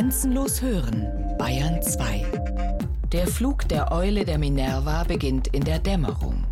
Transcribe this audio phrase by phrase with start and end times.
[0.00, 1.06] Grenzenlos hören,
[1.36, 2.24] Bayern 2.
[3.12, 6.42] Der Flug der Eule der Minerva beginnt in der Dämmerung.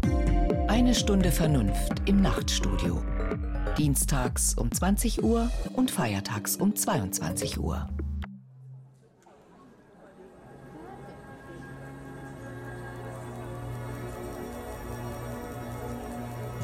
[0.68, 3.02] Eine Stunde Vernunft im Nachtstudio.
[3.78, 7.88] Dienstags um 20 Uhr und feiertags um 22 Uhr.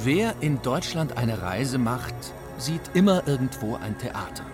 [0.02, 2.14] Wer in Deutschland eine Reise macht,
[2.58, 4.44] sieht immer irgendwo ein Theater.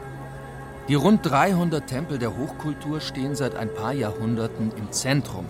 [0.88, 5.46] Die rund 300 Tempel der Hochkultur stehen seit ein paar Jahrhunderten im Zentrum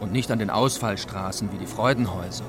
[0.00, 2.44] und nicht an den Ausfallstraßen wie die Freudenhäuser.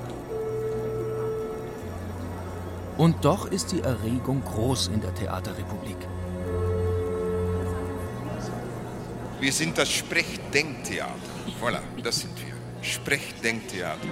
[2.97, 5.97] Und doch ist die Erregung groß in der Theaterrepublik.
[9.39, 11.11] Wir sind das Sprechdenktheater.
[11.61, 12.53] Voilà, das sind wir.
[12.81, 14.07] Sprechdenktheater.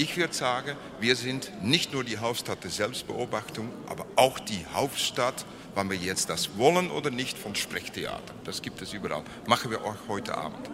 [0.00, 5.44] Ich würde sagen, wir sind nicht nur die Hauptstadt der Selbstbeobachtung, aber auch die Hauptstadt,
[5.74, 8.34] wann wir jetzt das wollen oder nicht, von Sprechtheater.
[8.44, 9.22] Das gibt es überall.
[9.46, 10.70] Machen wir auch heute Abend.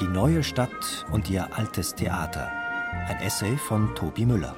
[0.00, 2.50] Die neue Stadt und ihr altes Theater.
[3.06, 4.56] Ein Essay von Tobi Müller.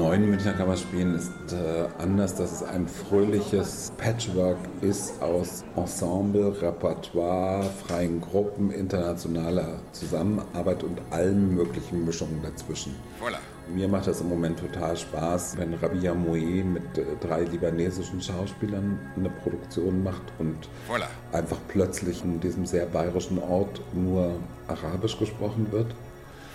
[0.00, 5.62] In den neuen Münchner Kammerspielen ist äh, anders, dass es ein fröhliches Patchwork ist aus
[5.76, 12.96] Ensemble, Repertoire, freien Gruppen, internationaler Zusammenarbeit und allen möglichen Mischungen dazwischen.
[13.22, 13.36] Voilà.
[13.70, 18.98] Mir macht das im Moment total Spaß, wenn Rabia Moe mit äh, drei libanesischen Schauspielern
[19.16, 20.56] eine Produktion macht und
[20.88, 21.08] Voilà.
[21.36, 24.32] einfach plötzlich in diesem sehr bayerischen Ort nur
[24.66, 25.94] Arabisch gesprochen wird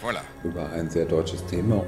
[0.03, 0.21] Voilà.
[0.43, 1.83] über ein sehr deutsches Thema.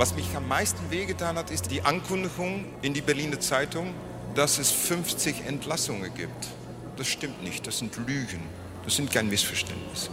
[0.00, 3.92] Was mich am meisten wehgetan hat, ist die Ankündigung in die Berliner Zeitung,
[4.34, 6.48] dass es 50 Entlassungen gibt.
[6.96, 8.40] Das stimmt nicht, das sind Lügen,
[8.82, 10.08] das sind kein Missverständnisse.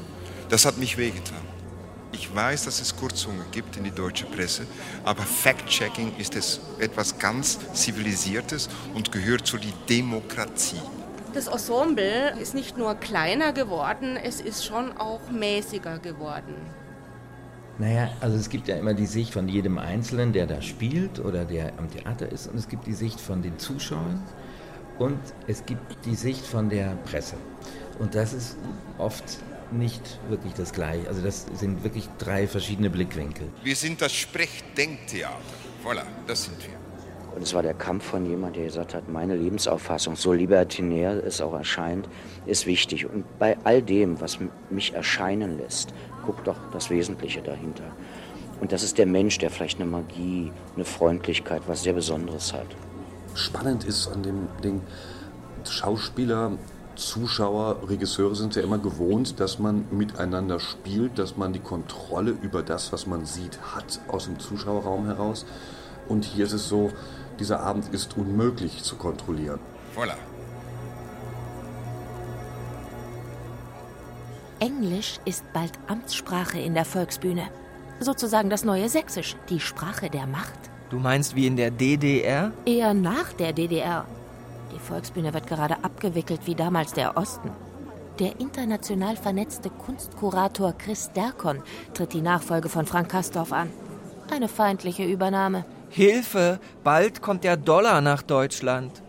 [0.49, 1.39] Das hat mich wehgetan.
[2.11, 4.67] Ich weiß, dass es Kurzungen gibt in die deutsche Presse,
[5.05, 10.81] aber Fact-Checking ist es etwas ganz Zivilisiertes und gehört zu die Demokratie.
[11.33, 16.55] Das Ensemble ist nicht nur kleiner geworden, es ist schon auch mäßiger geworden.
[17.79, 21.45] Naja, also es gibt ja immer die Sicht von jedem Einzelnen, der da spielt oder
[21.45, 24.23] der am Theater ist, und es gibt die Sicht von den Zuschauern
[24.97, 27.35] und es gibt die Sicht von der Presse.
[27.99, 28.57] Und das ist
[28.97, 29.23] oft
[29.71, 31.07] nicht wirklich das gleiche.
[31.07, 33.47] Also das sind wirklich drei verschiedene Blickwinkel.
[33.63, 35.35] Wir sind das Sprechdenktheater.
[35.83, 36.73] Voilà, das sind wir.
[37.35, 41.39] Und es war der Kampf von jemandem, der gesagt hat, meine Lebensauffassung, so libertinär es
[41.39, 42.09] auch erscheint,
[42.47, 43.05] ist wichtig.
[43.05, 44.39] Und bei all dem, was
[44.71, 45.93] mich erscheinen lässt,
[46.27, 47.89] guckt doch das Wesentliche dahinter.
[48.59, 52.67] Und das ist der Mensch, der vielleicht eine Magie, eine Freundlichkeit, was sehr Besonderes hat.
[53.33, 54.81] Spannend ist an dem Ding,
[55.63, 56.51] Schauspieler,
[56.95, 62.61] Zuschauer, Regisseure sind ja immer gewohnt, dass man miteinander spielt, dass man die Kontrolle über
[62.61, 65.45] das, was man sieht, hat aus dem Zuschauerraum heraus.
[66.09, 66.91] Und hier ist es so,
[67.39, 69.59] dieser Abend ist unmöglich zu kontrollieren.
[69.95, 70.15] Voilà.
[74.59, 77.47] Englisch ist bald Amtssprache in der Volksbühne.
[77.99, 80.57] Sozusagen das neue Sächsisch, die Sprache der Macht.
[80.89, 82.51] Du meinst wie in der DDR?
[82.65, 84.05] Eher nach der DDR.
[84.73, 87.51] Die Volksbühne wird gerade abgewickelt wie damals der Osten.
[88.19, 91.61] Der international vernetzte Kunstkurator Chris Derkon
[91.93, 93.69] tritt die Nachfolge von Frank Kastorf an.
[94.31, 95.65] Eine feindliche Übernahme.
[95.89, 96.59] Hilfe!
[96.83, 99.03] Bald kommt der Dollar nach Deutschland.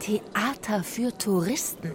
[0.00, 1.92] Theater für Touristen.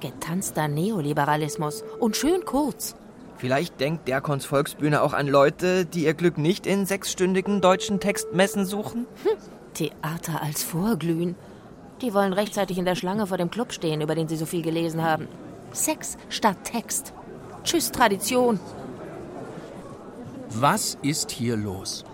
[0.00, 1.84] Getanzter Neoliberalismus.
[1.98, 2.96] Und schön kurz.
[3.36, 8.66] Vielleicht denkt Derkons Volksbühne auch an Leute, die ihr Glück nicht in sechsstündigen deutschen Textmessen
[8.66, 9.06] suchen?
[9.74, 11.36] Theater als Vorglühen.
[12.02, 14.62] Die wollen rechtzeitig in der Schlange vor dem Club stehen, über den sie so viel
[14.62, 15.28] gelesen haben.
[15.72, 17.12] Sex statt Text.
[17.64, 18.58] Tschüss, Tradition.
[20.50, 22.04] Was ist hier los?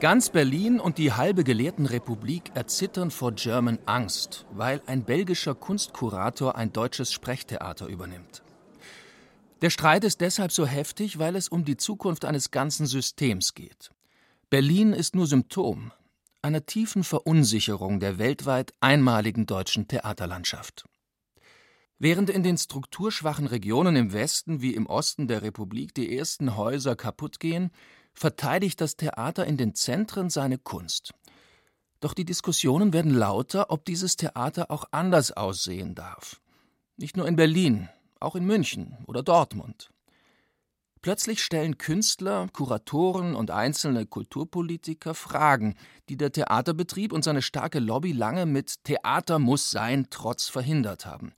[0.00, 6.72] Ganz Berlin und die halbe Gelehrtenrepublik erzittern vor German Angst, weil ein belgischer Kunstkurator ein
[6.72, 8.42] deutsches Sprechtheater übernimmt.
[9.60, 13.90] Der Streit ist deshalb so heftig, weil es um die Zukunft eines ganzen Systems geht.
[14.48, 15.92] Berlin ist nur Symptom
[16.40, 20.86] einer tiefen Verunsicherung der weltweit einmaligen deutschen Theaterlandschaft.
[21.98, 26.96] Während in den strukturschwachen Regionen im Westen wie im Osten der Republik die ersten Häuser
[26.96, 27.70] kaputt gehen,
[28.12, 31.12] verteidigt das Theater in den Zentren seine Kunst.
[32.00, 36.40] Doch die Diskussionen werden lauter, ob dieses Theater auch anders aussehen darf.
[36.96, 37.88] Nicht nur in Berlin,
[38.20, 39.90] auch in München oder Dortmund.
[41.02, 45.74] Plötzlich stellen Künstler, Kuratoren und einzelne Kulturpolitiker Fragen,
[46.10, 51.32] die der Theaterbetrieb und seine starke Lobby lange mit Theater muss sein trotz verhindert haben.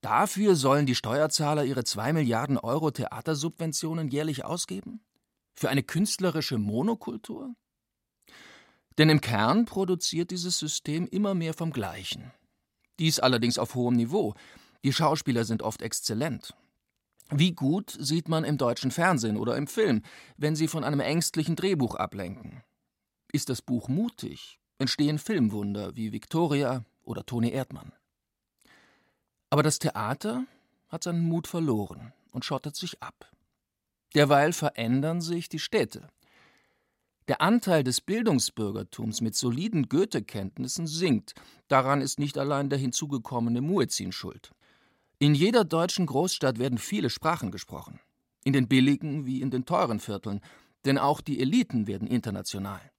[0.00, 5.00] Dafür sollen die Steuerzahler ihre 2 Milliarden Euro Theatersubventionen jährlich ausgeben?
[5.54, 7.54] Für eine künstlerische Monokultur?
[8.98, 12.32] Denn im Kern produziert dieses System immer mehr vom Gleichen.
[12.98, 14.34] Dies allerdings auf hohem Niveau.
[14.84, 16.54] Die Schauspieler sind oft exzellent.
[17.30, 20.02] Wie gut sieht man im deutschen Fernsehen oder im Film,
[20.36, 22.62] wenn sie von einem ängstlichen Drehbuch ablenken?
[23.32, 27.92] Ist das Buch mutig, entstehen Filmwunder wie Victoria oder Toni Erdmann.
[29.50, 30.44] Aber das Theater
[30.88, 33.33] hat seinen Mut verloren und schottet sich ab.
[34.14, 36.08] Derweil verändern sich die Städte.
[37.26, 41.34] Der Anteil des Bildungsbürgertums mit soliden Goethe-Kenntnissen sinkt.
[41.68, 44.52] Daran ist nicht allein der hinzugekommene Muezzin schuld.
[45.18, 47.98] In jeder deutschen Großstadt werden viele Sprachen gesprochen.
[48.44, 50.40] In den billigen wie in den teuren Vierteln.
[50.84, 52.92] Denn auch die Eliten werden international.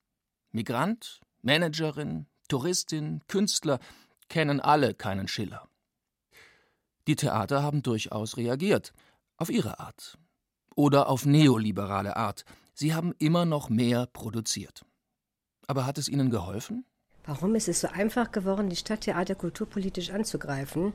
[0.50, 3.78] Migrant, Managerin, Touristin, Künstler
[4.28, 5.68] kennen alle keinen Schiller.
[7.06, 8.92] Die Theater haben durchaus reagiert.
[9.36, 10.18] Auf ihre Art.
[10.76, 12.44] Oder auf neoliberale Art.
[12.74, 14.84] Sie haben immer noch mehr produziert.
[15.66, 16.84] Aber hat es ihnen geholfen?
[17.24, 20.92] Warum ist es so einfach geworden, die Stadttheater kulturpolitisch anzugreifen?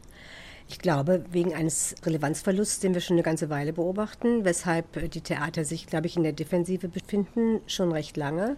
[0.69, 5.65] Ich glaube, wegen eines Relevanzverlusts, den wir schon eine ganze Weile beobachten, weshalb die Theater
[5.65, 8.57] sich, glaube ich, in der Defensive befinden, schon recht lange.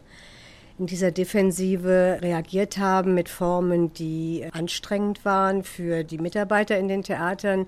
[0.78, 7.04] In dieser Defensive reagiert haben mit Formen, die anstrengend waren für die Mitarbeiter in den
[7.04, 7.68] Theatern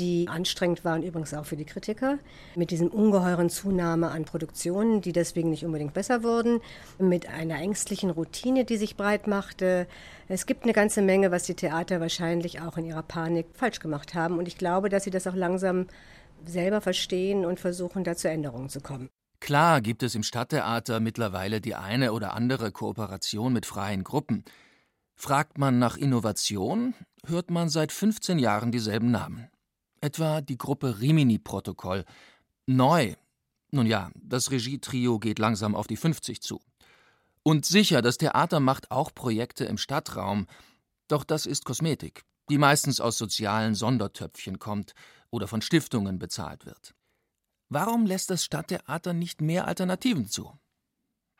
[0.00, 2.18] die anstrengend waren übrigens auch für die Kritiker,
[2.56, 6.60] mit diesem ungeheuren Zunahme an Produktionen, die deswegen nicht unbedingt besser wurden,
[6.98, 9.86] mit einer ängstlichen Routine, die sich breit machte.
[10.28, 14.14] Es gibt eine ganze Menge, was die Theater wahrscheinlich auch in ihrer Panik falsch gemacht
[14.14, 14.38] haben.
[14.38, 15.86] Und ich glaube, dass sie das auch langsam
[16.46, 19.10] selber verstehen und versuchen, da zu Änderungen zu kommen.
[19.38, 24.44] Klar gibt es im Stadttheater mittlerweile die eine oder andere Kooperation mit freien Gruppen.
[25.14, 26.94] Fragt man nach Innovation,
[27.26, 29.50] hört man seit 15 Jahren dieselben Namen
[30.00, 32.04] etwa die Gruppe Rimini-Protokoll.
[32.66, 33.14] Neu.
[33.70, 36.60] Nun ja, das Regietrio geht langsam auf die 50 zu.
[37.42, 40.46] Und sicher, das Theater macht auch Projekte im Stadtraum.
[41.08, 44.94] Doch das ist Kosmetik, die meistens aus sozialen Sondertöpfchen kommt
[45.30, 46.94] oder von Stiftungen bezahlt wird.
[47.68, 50.52] Warum lässt das Stadttheater nicht mehr Alternativen zu?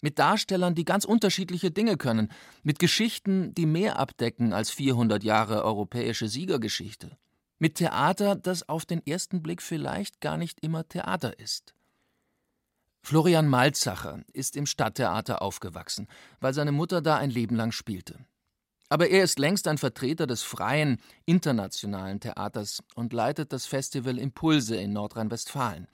[0.00, 2.32] Mit Darstellern, die ganz unterschiedliche Dinge können,
[2.62, 7.18] mit Geschichten, die mehr abdecken als 400 Jahre europäische Siegergeschichte.
[7.62, 11.74] Mit Theater, das auf den ersten Blick vielleicht gar nicht immer Theater ist.
[13.02, 16.08] Florian Malzacher ist im Stadttheater aufgewachsen,
[16.40, 18.24] weil seine Mutter da ein Leben lang spielte.
[18.88, 24.76] Aber er ist längst ein Vertreter des freien, internationalen Theaters und leitet das Festival Impulse
[24.76, 25.86] in Nordrhein-Westfalen.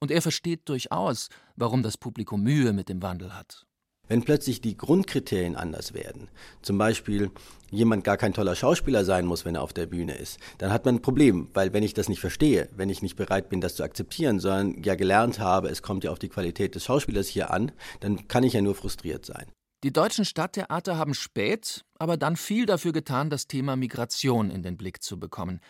[0.00, 3.66] Und er versteht durchaus, warum das Publikum Mühe mit dem Wandel hat.
[4.08, 6.28] Wenn plötzlich die Grundkriterien anders werden,
[6.62, 7.30] zum Beispiel
[7.70, 10.84] jemand gar kein toller Schauspieler sein muss, wenn er auf der Bühne ist, dann hat
[10.84, 13.74] man ein Problem, weil wenn ich das nicht verstehe, wenn ich nicht bereit bin, das
[13.74, 17.50] zu akzeptieren, sondern ja gelernt habe, es kommt ja auf die Qualität des Schauspielers hier
[17.50, 19.46] an, dann kann ich ja nur frustriert sein.
[19.84, 24.76] Die deutschen Stadttheater haben spät, aber dann viel dafür getan, das Thema Migration in den
[24.76, 25.60] Blick zu bekommen.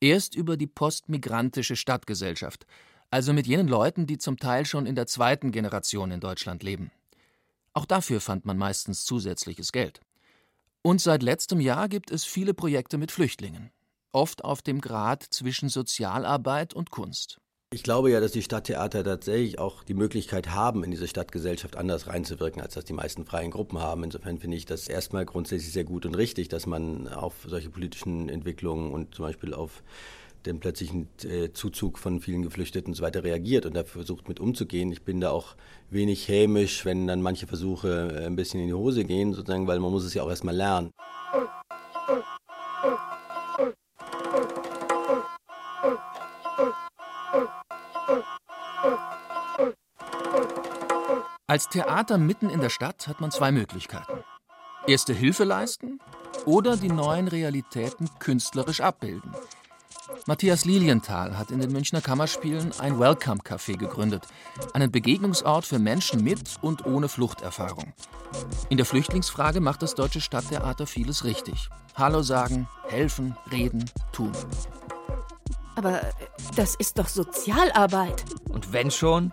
[0.00, 2.66] Erst über die postmigrantische Stadtgesellschaft,
[3.10, 6.92] also mit jenen Leuten, die zum Teil schon in der zweiten Generation in Deutschland leben.
[7.78, 10.00] Auch dafür fand man meistens zusätzliches Geld.
[10.82, 13.70] Und seit letztem Jahr gibt es viele Projekte mit Flüchtlingen,
[14.10, 17.38] oft auf dem Grad zwischen Sozialarbeit und Kunst.
[17.72, 22.08] Ich glaube ja, dass die Stadttheater tatsächlich auch die Möglichkeit haben, in diese Stadtgesellschaft anders
[22.08, 24.02] reinzuwirken, als das die meisten freien Gruppen haben.
[24.02, 28.28] Insofern finde ich das erstmal grundsätzlich sehr gut und richtig, dass man auf solche politischen
[28.28, 29.84] Entwicklungen und zum Beispiel auf
[30.46, 34.40] den plötzlichen äh, Zuzug von vielen Geflüchteten und so weiter reagiert und da versucht mit
[34.40, 34.92] umzugehen.
[34.92, 35.56] Ich bin da auch
[35.90, 39.80] wenig hämisch, wenn dann manche Versuche äh, ein bisschen in die Hose gehen, sozusagen, weil
[39.80, 40.90] man muss es ja auch erstmal lernen.
[51.50, 54.22] Als Theater mitten in der Stadt hat man zwei Möglichkeiten.
[54.86, 55.98] Erste Hilfe leisten
[56.44, 59.32] oder die neuen Realitäten künstlerisch abbilden.
[60.28, 64.24] Matthias Lilienthal hat in den Münchner Kammerspielen ein Welcome Café gegründet,
[64.74, 67.94] einen Begegnungsort für Menschen mit und ohne Fluchterfahrung.
[68.68, 71.70] In der Flüchtlingsfrage macht das Deutsche Stadttheater vieles richtig.
[71.94, 74.32] Hallo sagen, helfen, reden, tun.
[75.76, 76.02] Aber
[76.56, 78.22] das ist doch Sozialarbeit.
[78.50, 79.32] Und wenn schon?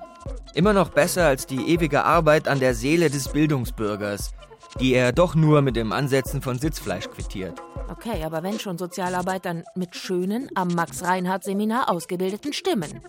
[0.54, 4.32] Immer noch besser als die ewige Arbeit an der Seele des Bildungsbürgers,
[4.80, 7.62] die er doch nur mit dem Ansetzen von Sitzfleisch quittiert.
[7.98, 13.02] Okay, aber wenn schon Sozialarbeit, dann mit schönen, am Max-Reinhardt-Seminar ausgebildeten Stimmen.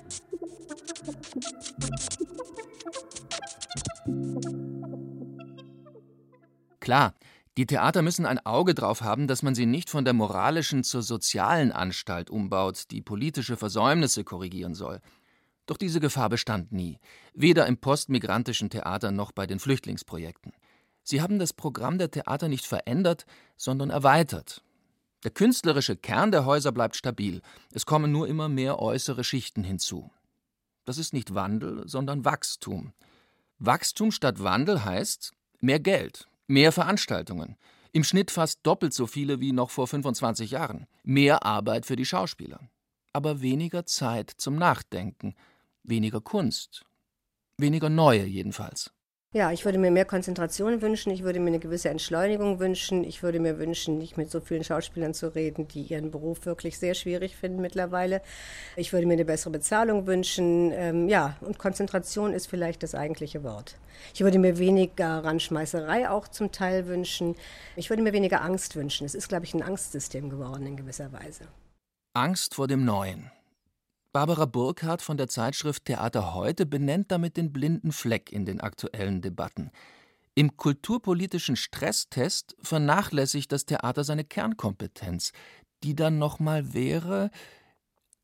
[6.78, 7.14] Klar,
[7.56, 11.02] die Theater müssen ein Auge drauf haben, dass man sie nicht von der moralischen zur
[11.02, 15.00] sozialen Anstalt umbaut, die politische Versäumnisse korrigieren soll.
[15.66, 17.00] Doch diese Gefahr bestand nie,
[17.34, 20.52] weder im postmigrantischen Theater noch bei den Flüchtlingsprojekten.
[21.02, 23.26] Sie haben das Programm der Theater nicht verändert,
[23.56, 24.62] sondern erweitert.
[25.26, 27.42] Der künstlerische Kern der Häuser bleibt stabil,
[27.72, 30.12] es kommen nur immer mehr äußere Schichten hinzu.
[30.84, 32.92] Das ist nicht Wandel, sondern Wachstum.
[33.58, 37.56] Wachstum statt Wandel heißt mehr Geld, Mehr Veranstaltungen.
[37.90, 40.86] Im Schnitt fast doppelt so viele wie noch vor 25 Jahren.
[41.02, 42.60] Mehr Arbeit für die Schauspieler.
[43.12, 45.34] Aber weniger Zeit zum Nachdenken.
[45.82, 46.84] Weniger Kunst.
[47.58, 48.92] Weniger neue jedenfalls.
[49.32, 53.22] Ja, ich würde mir mehr Konzentration wünschen, ich würde mir eine gewisse Entschleunigung wünschen, ich
[53.22, 56.94] würde mir wünschen, nicht mit so vielen Schauspielern zu reden, die ihren Beruf wirklich sehr
[56.94, 58.22] schwierig finden mittlerweile.
[58.76, 63.42] Ich würde mir eine bessere Bezahlung wünschen, ähm, ja, und Konzentration ist vielleicht das eigentliche
[63.42, 63.76] Wort.
[64.14, 67.34] Ich würde mir weniger Randschmeißerei auch zum Teil wünschen.
[67.74, 69.04] Ich würde mir weniger Angst wünschen.
[69.04, 71.46] Es ist, glaube ich, ein Angstsystem geworden in gewisser Weise.
[72.14, 73.30] Angst vor dem Neuen.
[74.16, 79.20] Barbara Burkhardt von der Zeitschrift Theater heute benennt damit den blinden Fleck in den aktuellen
[79.20, 79.70] Debatten.
[80.34, 85.32] Im kulturpolitischen Stresstest vernachlässigt das Theater seine Kernkompetenz,
[85.82, 87.30] die dann nochmal wäre,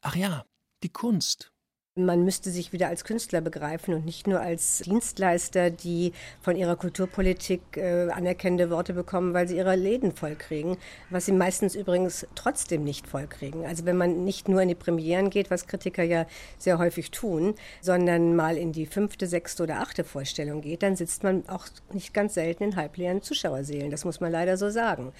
[0.00, 0.46] ach ja,
[0.82, 1.52] die Kunst.
[1.94, 6.74] Man müsste sich wieder als Künstler begreifen und nicht nur als Dienstleister, die von ihrer
[6.74, 10.78] Kulturpolitik äh, anerkennende Worte bekommen, weil sie ihre Läden vollkriegen,
[11.10, 13.66] was sie meistens übrigens trotzdem nicht vollkriegen.
[13.66, 16.24] Also wenn man nicht nur in die Premieren geht, was Kritiker ja
[16.56, 21.22] sehr häufig tun, sondern mal in die fünfte, sechste oder achte Vorstellung geht, dann sitzt
[21.24, 23.90] man auch nicht ganz selten in halbleeren Zuschauerseelen.
[23.90, 25.12] Das muss man leider so sagen.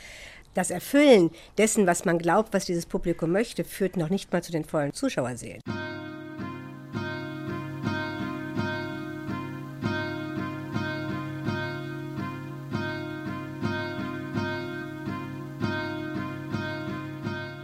[0.54, 4.52] Das Erfüllen dessen, was man glaubt, was dieses Publikum möchte, führt noch nicht mal zu
[4.52, 5.60] den vollen Zuschauerseelen.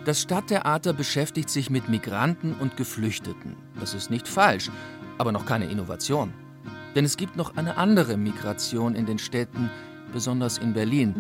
[0.08, 3.56] Das Stadttheater beschäftigt sich mit Migranten und Geflüchteten.
[3.78, 4.70] Das ist nicht falsch,
[5.18, 6.32] aber noch keine Innovation.
[6.94, 9.68] Denn es gibt noch eine andere Migration in den Städten,
[10.10, 11.14] besonders in Berlin.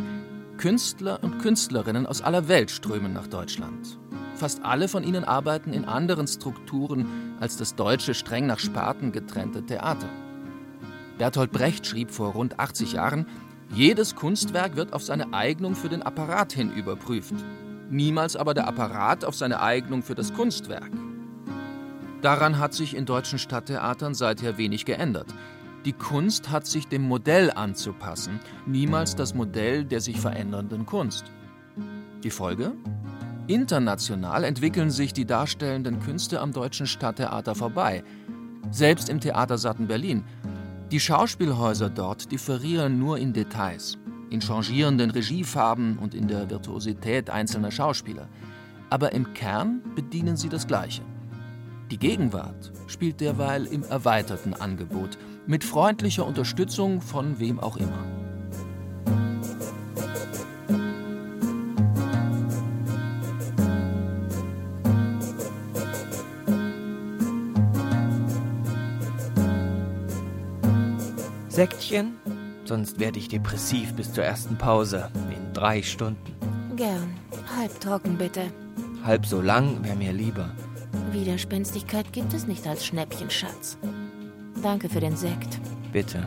[0.56, 3.98] Künstler und Künstlerinnen aus aller Welt strömen nach Deutschland.
[4.36, 9.66] Fast alle von ihnen arbeiten in anderen Strukturen als das deutsche, streng nach Sparten getrennte
[9.66, 10.08] Theater.
[11.18, 13.26] Bertolt Brecht schrieb vor rund 80 Jahren,
[13.68, 17.34] jedes Kunstwerk wird auf seine Eignung für den Apparat hin überprüft
[17.90, 20.90] niemals aber der Apparat auf seine Eignung für das Kunstwerk.
[22.22, 25.28] Daran hat sich in deutschen Stadttheatern seither wenig geändert.
[25.84, 31.24] Die Kunst hat sich dem Modell anzupassen, niemals das Modell der sich verändernden Kunst.
[32.24, 32.72] Die Folge?
[33.46, 38.02] International entwickeln sich die darstellenden Künste am deutschen Stadttheater vorbei.
[38.70, 40.24] Selbst im Theater Satten Berlin.
[40.90, 43.96] Die Schauspielhäuser dort differieren nur in Details
[44.30, 48.28] in changierenden Regiefarben und in der Virtuosität einzelner Schauspieler.
[48.90, 51.02] Aber im Kern bedienen sie das Gleiche.
[51.90, 58.04] Die Gegenwart spielt derweil im erweiterten Angebot, mit freundlicher Unterstützung von wem auch immer.
[71.48, 72.37] Sektchen?
[72.68, 75.10] Sonst werde ich depressiv bis zur ersten Pause.
[75.30, 76.36] In drei Stunden.
[76.76, 77.14] Gern.
[77.56, 78.42] Halbtrocken bitte.
[79.02, 80.50] Halb so lang wäre mir lieber.
[81.10, 83.78] Widerspenstigkeit gibt es nicht als Schnäppchenschatz.
[84.62, 85.58] Danke für den Sekt.
[85.94, 86.26] Bitte.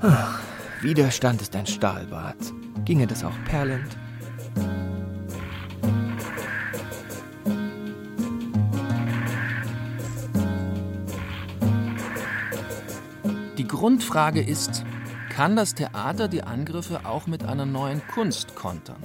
[0.00, 0.40] Ach,
[0.82, 2.36] Widerstand ist ein Stahlbad.
[2.84, 3.96] Ginge das auch perlend?
[13.84, 14.82] Grundfrage ist,
[15.28, 18.96] kann das Theater die Angriffe auch mit einer neuen Kunst kontern?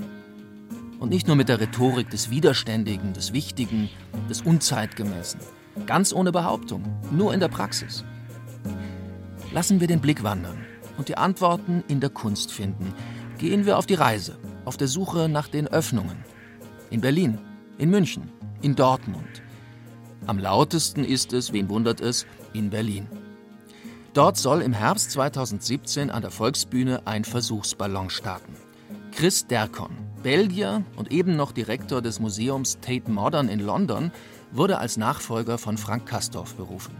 [1.01, 3.89] Und nicht nur mit der Rhetorik des Widerständigen, des Wichtigen,
[4.29, 5.41] des Unzeitgemäßen.
[5.85, 6.81] Ganz ohne Behauptung,
[7.11, 8.05] nur in der Praxis.
[9.51, 10.65] Lassen wir den Blick wandern
[10.97, 12.93] und die Antworten in der Kunst finden.
[13.37, 16.23] Gehen wir auf die Reise, auf der Suche nach den Öffnungen.
[16.89, 17.37] In Berlin,
[17.77, 18.31] in München,
[18.61, 19.41] in Dortmund.
[20.25, 23.09] Am lautesten ist es, wen wundert es, in Berlin.
[24.13, 28.55] Dort soll im Herbst 2017 an der Volksbühne ein Versuchsballon starten.
[29.11, 29.91] Chris Derkon,
[30.23, 34.11] Belgier und eben noch Direktor des Museums Tate Modern in London,
[34.51, 36.95] wurde als Nachfolger von Frank Kastorf berufen.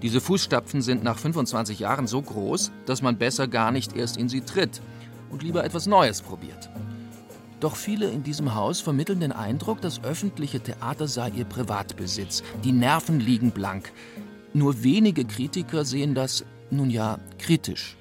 [0.00, 4.28] Diese Fußstapfen sind nach 25 Jahren so groß, dass man besser gar nicht erst in
[4.28, 4.80] sie tritt
[5.30, 6.70] und lieber etwas Neues probiert.
[7.58, 12.42] Doch viele in diesem Haus vermitteln den Eindruck, das öffentliche Theater sei ihr Privatbesitz.
[12.64, 13.92] Die Nerven liegen blank.
[14.54, 17.96] Nur wenige Kritiker sehen das, nun ja, kritisch.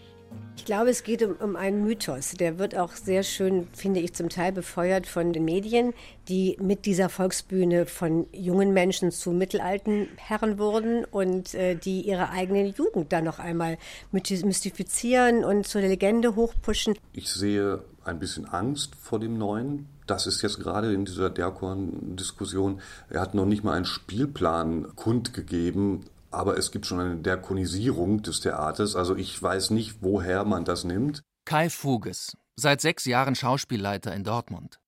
[0.58, 2.34] Ich glaube, es geht um, um, einen Mythos.
[2.34, 5.94] Der wird auch sehr schön, finde ich, zum Teil befeuert von den Medien,
[6.28, 12.30] die mit dieser Volksbühne von jungen Menschen zu mittelalten Herren wurden und äh, die ihre
[12.30, 13.78] eigene Jugend dann noch einmal
[14.12, 16.96] mystifizieren und zur Legende hochpushen.
[17.14, 19.88] Ich sehe ein bisschen Angst vor dem Neuen.
[20.06, 22.82] Das ist jetzt gerade in dieser Derkorn-Diskussion.
[23.10, 28.40] Er hat noch nicht mal einen Spielplan kundgegeben, aber es gibt schon eine Derkonisierung des
[28.40, 28.96] Theaters.
[28.96, 31.24] Also ich weiß nicht, woher man das nimmt.
[31.46, 34.80] Kai Voges, seit sechs Jahren Schauspielleiter in Dortmund.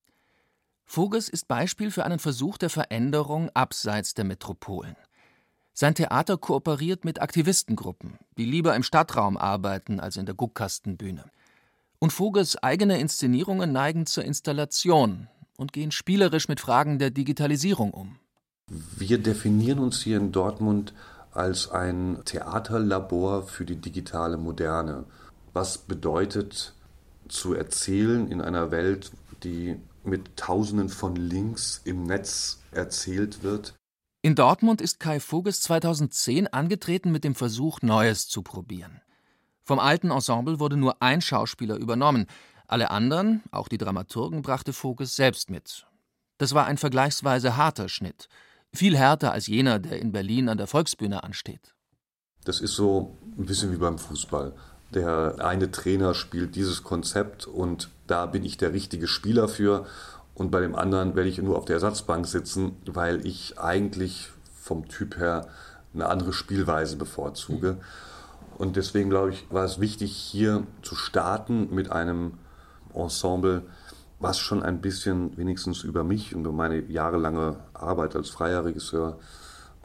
[0.86, 4.96] Voges ist Beispiel für einen Versuch der Veränderung abseits der Metropolen.
[5.74, 11.26] Sein Theater kooperiert mit Aktivistengruppen, die lieber im Stadtraum arbeiten als in der Guckkastenbühne.
[11.98, 18.20] Und Voges eigene Inszenierungen neigen zur Installation und gehen spielerisch mit Fragen der Digitalisierung um.
[18.68, 20.94] Wir definieren uns hier in Dortmund
[21.36, 25.06] als ein Theaterlabor für die digitale Moderne.
[25.54, 26.74] Was bedeutet
[27.28, 29.12] zu erzählen in einer Welt,
[29.44, 33.74] die mit Tausenden von Links im Netz erzählt wird?
[34.22, 39.02] In Dortmund ist Kai Voges 2010 angetreten mit dem Versuch, Neues zu probieren.
[39.66, 42.28] Vom alten Ensemble wurde nur ein Schauspieler übernommen.
[42.68, 45.86] Alle anderen, auch die Dramaturgen, brachte Voges selbst mit.
[46.38, 48.28] Das war ein vergleichsweise harter Schnitt.
[48.74, 51.74] Viel härter als jener, der in Berlin an der Volksbühne ansteht.
[52.44, 54.53] Das ist so ein bisschen wie beim Fußball.
[54.94, 59.86] Der eine Trainer spielt dieses Konzept und da bin ich der richtige Spieler für.
[60.34, 64.88] Und bei dem anderen werde ich nur auf der Ersatzbank sitzen, weil ich eigentlich vom
[64.88, 65.48] Typ her
[65.94, 67.77] eine andere Spielweise bevorzuge.
[68.58, 72.34] Und deswegen glaube ich, war es wichtig, hier zu starten mit einem
[72.94, 73.63] Ensemble,
[74.24, 79.20] was schon ein bisschen wenigstens über mich und über meine jahrelange Arbeit als freier Regisseur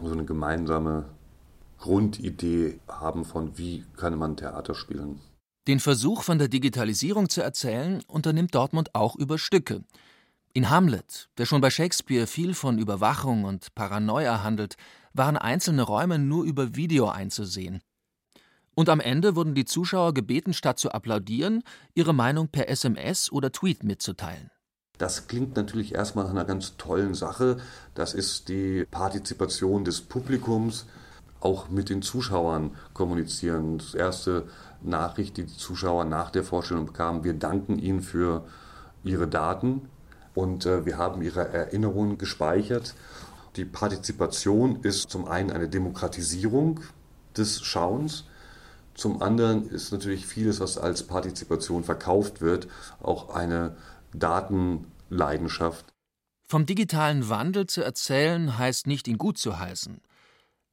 [0.00, 1.06] so eine gemeinsame
[1.78, 5.20] Grundidee haben von, wie kann man Theater spielen.
[5.66, 9.82] Den Versuch von der Digitalisierung zu erzählen unternimmt Dortmund auch über Stücke.
[10.54, 14.76] In Hamlet, der schon bei Shakespeare viel von Überwachung und Paranoia handelt,
[15.12, 17.82] waren einzelne Räume nur über Video einzusehen.
[18.78, 21.64] Und am Ende wurden die Zuschauer gebeten, statt zu applaudieren,
[21.94, 24.52] ihre Meinung per SMS oder Tweet mitzuteilen.
[24.98, 27.56] Das klingt natürlich erstmal nach einer ganz tollen Sache.
[27.96, 30.86] Das ist die Partizipation des Publikums,
[31.40, 33.78] auch mit den Zuschauern kommunizieren.
[33.78, 34.46] Das erste
[34.80, 38.44] Nachricht, die die Zuschauer nach der Vorstellung bekamen, wir danken Ihnen für
[39.02, 39.88] Ihre Daten
[40.36, 42.94] und äh, wir haben Ihre Erinnerungen gespeichert.
[43.56, 46.78] Die Partizipation ist zum einen eine Demokratisierung
[47.36, 48.22] des Schauens,
[48.98, 52.66] zum anderen ist natürlich vieles, was als Partizipation verkauft wird,
[53.00, 53.76] auch eine
[54.12, 55.94] Datenleidenschaft.
[56.48, 60.00] Vom digitalen Wandel zu erzählen, heißt nicht, ihn gut zu heißen.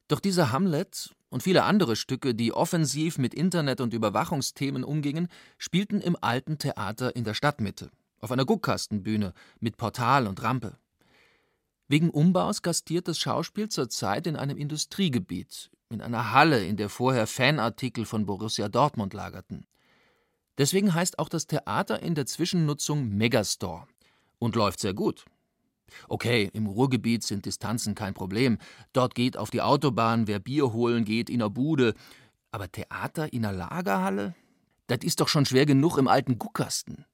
[0.08, 6.00] Doch dieser Hamlet und viele andere Stücke, die offensiv mit Internet- und Überwachungsthemen umgingen, spielten
[6.00, 10.76] im alten Theater in der Stadtmitte, auf einer Guckkastenbühne mit Portal und Rampe.
[11.86, 17.26] Wegen Umbaus gastiert das Schauspiel zurzeit in einem Industriegebiet, in einer Halle, in der vorher
[17.26, 19.66] Fanartikel von Borussia Dortmund lagerten.
[20.58, 23.86] Deswegen heißt auch das Theater in der Zwischennutzung Megastore
[24.38, 25.24] und läuft sehr gut.
[26.08, 28.58] Okay, im Ruhrgebiet sind Distanzen kein Problem.
[28.92, 31.94] Dort geht auf die Autobahn, wer Bier holen geht, in der Bude.
[32.50, 34.34] Aber Theater in einer Lagerhalle?
[34.88, 37.04] Das ist doch schon schwer genug im alten Guckkasten.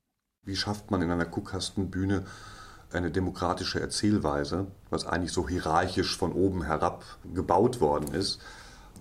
[0.45, 2.25] Wie schafft man in einer Guckkastenbühne
[2.93, 7.05] eine demokratische Erzählweise, was eigentlich so hierarchisch von oben herab
[7.35, 8.41] gebaut worden ist?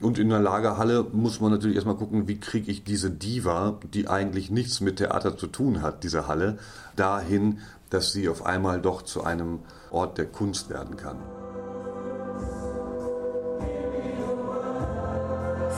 [0.02, 4.08] Und in der Lagerhalle muss man natürlich erstmal gucken, wie kriege ich diese Diva, die
[4.08, 6.58] eigentlich nichts mit Theater zu tun hat, diese Halle,
[6.96, 7.60] dahin,
[7.92, 9.60] dass sie auf einmal doch zu einem
[9.92, 11.18] Ort der Kunst werden kann.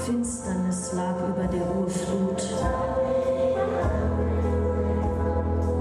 [0.06, 2.44] Finsternis lag über der Urflut.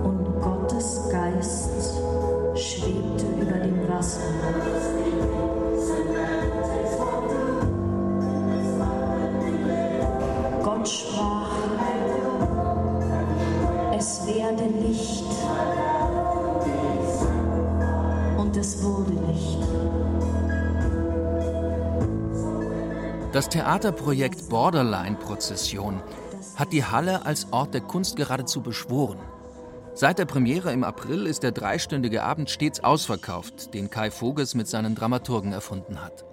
[0.02, 1.70] Und Gottes Geist
[2.57, 4.20] schwebte über dem Wasser.
[23.33, 26.03] Das Theaterprojekt Borderline Prozession
[26.57, 29.21] hat die Halle als Ort der Kunst geradezu beschworen.
[29.95, 34.68] Seit der Premiere im April ist der dreistündige Abend stets ausverkauft, den Kai Voges mit
[34.68, 36.27] seinen Dramaturgen erfunden hat.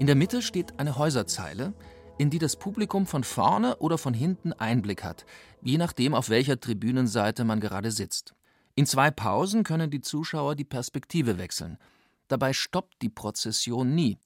[0.00, 1.72] In der Mitte steht eine Häuserzeile,
[2.18, 5.26] in die das Publikum von vorne oder von hinten Einblick hat,
[5.62, 8.34] je nachdem, auf welcher Tribünenseite man gerade sitzt.
[8.74, 11.78] In zwei Pausen können die Zuschauer die Perspektive wechseln.
[12.26, 14.18] Dabei stoppt die Prozession nie.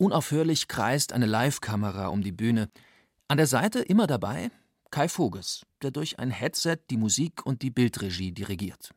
[0.00, 2.68] Unaufhörlich kreist eine Live-Kamera um die Bühne.
[3.26, 4.52] An der Seite immer dabei
[4.92, 8.94] Kai Voges, der durch ein Headset die Musik und die Bildregie dirigiert.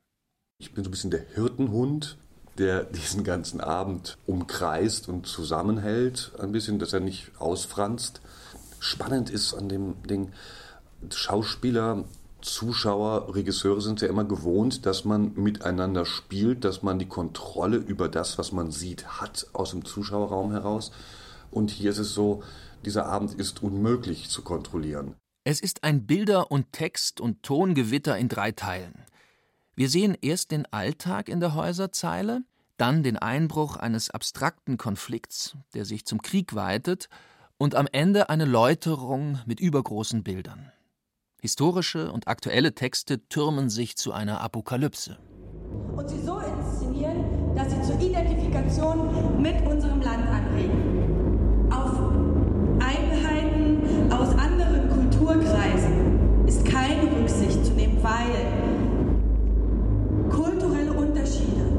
[0.59, 2.19] Ich bin so ein bisschen der Hirtenhund,
[2.59, 8.21] der diesen ganzen Abend umkreist und zusammenhält, ein bisschen, dass er nicht ausfranst.
[8.79, 10.31] Spannend ist an dem Ding,
[11.09, 12.05] Schauspieler
[12.41, 18.09] Zuschauer, Regisseure sind ja immer gewohnt, dass man miteinander spielt, dass man die Kontrolle über
[18.09, 20.91] das, was man sieht, hat aus dem Zuschauerraum heraus.
[21.51, 22.43] Und hier ist es so,
[22.85, 25.15] dieser Abend ist unmöglich zu kontrollieren.
[25.43, 28.93] Es ist ein Bilder- und Text- und Tongewitter in drei Teilen.
[29.75, 32.43] Wir sehen erst den Alltag in der Häuserzeile,
[32.77, 37.09] dann den Einbruch eines abstrakten Konflikts, der sich zum Krieg weitet,
[37.57, 40.71] und am Ende eine Läuterung mit übergroßen Bildern.
[41.43, 45.17] Historische und aktuelle Texte türmen sich zu einer Apokalypse.
[45.97, 51.71] Und sie so inszenieren, dass sie zur Identifikation mit unserem Land anregen.
[51.71, 51.97] Auf
[52.79, 58.35] Eigenheiten aus anderen Kulturkreisen ist keine Rücksicht zu nehmen, weil
[60.29, 61.71] kulturelle Unterschiede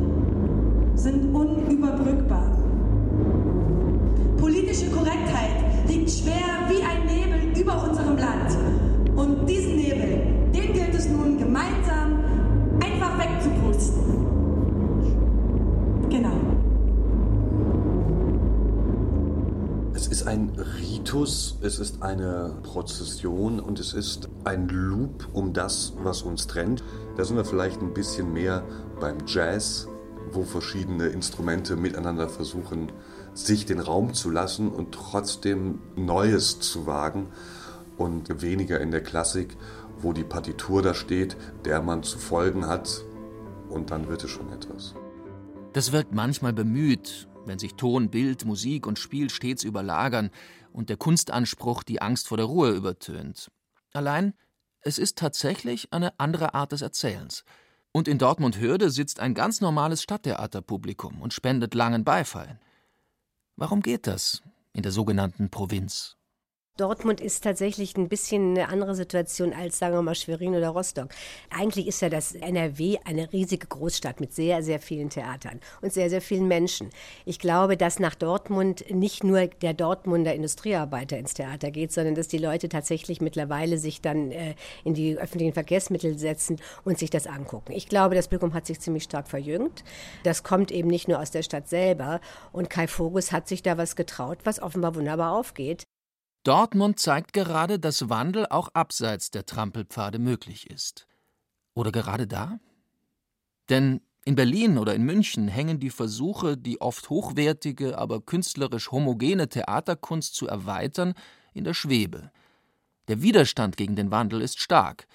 [0.96, 2.58] sind unüberbrückbar.
[4.38, 6.91] Politische Korrektheit liegt schwer wie ein
[9.22, 12.24] Und diesen Nebel, den gilt es nun gemeinsam
[12.82, 14.02] einfach wegzupusten.
[16.10, 16.40] Genau.
[19.94, 25.92] Es ist ein Ritus, es ist eine Prozession und es ist ein Loop um das,
[26.02, 26.82] was uns trennt.
[27.16, 28.64] Da sind wir vielleicht ein bisschen mehr
[28.98, 29.86] beim Jazz,
[30.32, 32.90] wo verschiedene Instrumente miteinander versuchen,
[33.34, 37.28] sich den Raum zu lassen und trotzdem Neues zu wagen
[38.02, 39.56] und weniger in der Klassik,
[39.98, 43.02] wo die Partitur da steht, der man zu folgen hat
[43.68, 44.94] und dann wird es schon etwas.
[45.72, 50.30] Das wirkt manchmal bemüht, wenn sich Ton, Bild, Musik und Spiel stets überlagern
[50.72, 53.50] und der Kunstanspruch die Angst vor der Ruhe übertönt.
[53.92, 54.34] Allein,
[54.80, 57.44] es ist tatsächlich eine andere Art des Erzählens.
[57.92, 62.58] Und in Dortmund-Hörde sitzt ein ganz normales Stadttheaterpublikum und spendet langen Beifall.
[63.56, 66.16] Warum geht das in der sogenannten Provinz?
[66.78, 71.10] Dortmund ist tatsächlich ein bisschen eine andere Situation als, sagen wir mal, Schwerin oder Rostock.
[71.50, 76.08] Eigentlich ist ja das NRW eine riesige Großstadt mit sehr, sehr vielen Theatern und sehr,
[76.08, 76.88] sehr vielen Menschen.
[77.26, 82.28] Ich glaube, dass nach Dortmund nicht nur der Dortmunder Industriearbeiter ins Theater geht, sondern dass
[82.28, 87.26] die Leute tatsächlich mittlerweile sich dann äh, in die öffentlichen Verkehrsmittel setzen und sich das
[87.26, 87.72] angucken.
[87.72, 89.84] Ich glaube, das Publikum hat sich ziemlich stark verjüngt.
[90.22, 92.22] Das kommt eben nicht nur aus der Stadt selber.
[92.50, 95.84] Und Kai Vogus hat sich da was getraut, was offenbar wunderbar aufgeht.
[96.44, 101.06] Dortmund zeigt gerade, dass Wandel auch abseits der Trampelpfade möglich ist.
[101.74, 102.58] Oder gerade da?
[103.68, 109.48] Denn in Berlin oder in München hängen die Versuche, die oft hochwertige, aber künstlerisch homogene
[109.48, 111.14] Theaterkunst zu erweitern,
[111.54, 112.30] in der Schwebe.
[113.08, 115.06] Der Widerstand gegen den Wandel ist stark.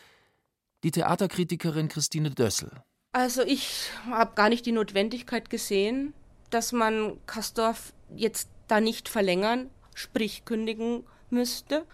[0.83, 2.71] Die Theaterkritikerin Christine Dössel.
[3.11, 6.13] Also ich habe gar nicht die Notwendigkeit gesehen,
[6.49, 11.85] dass man Kastorf jetzt da nicht verlängern, sprich kündigen müsste.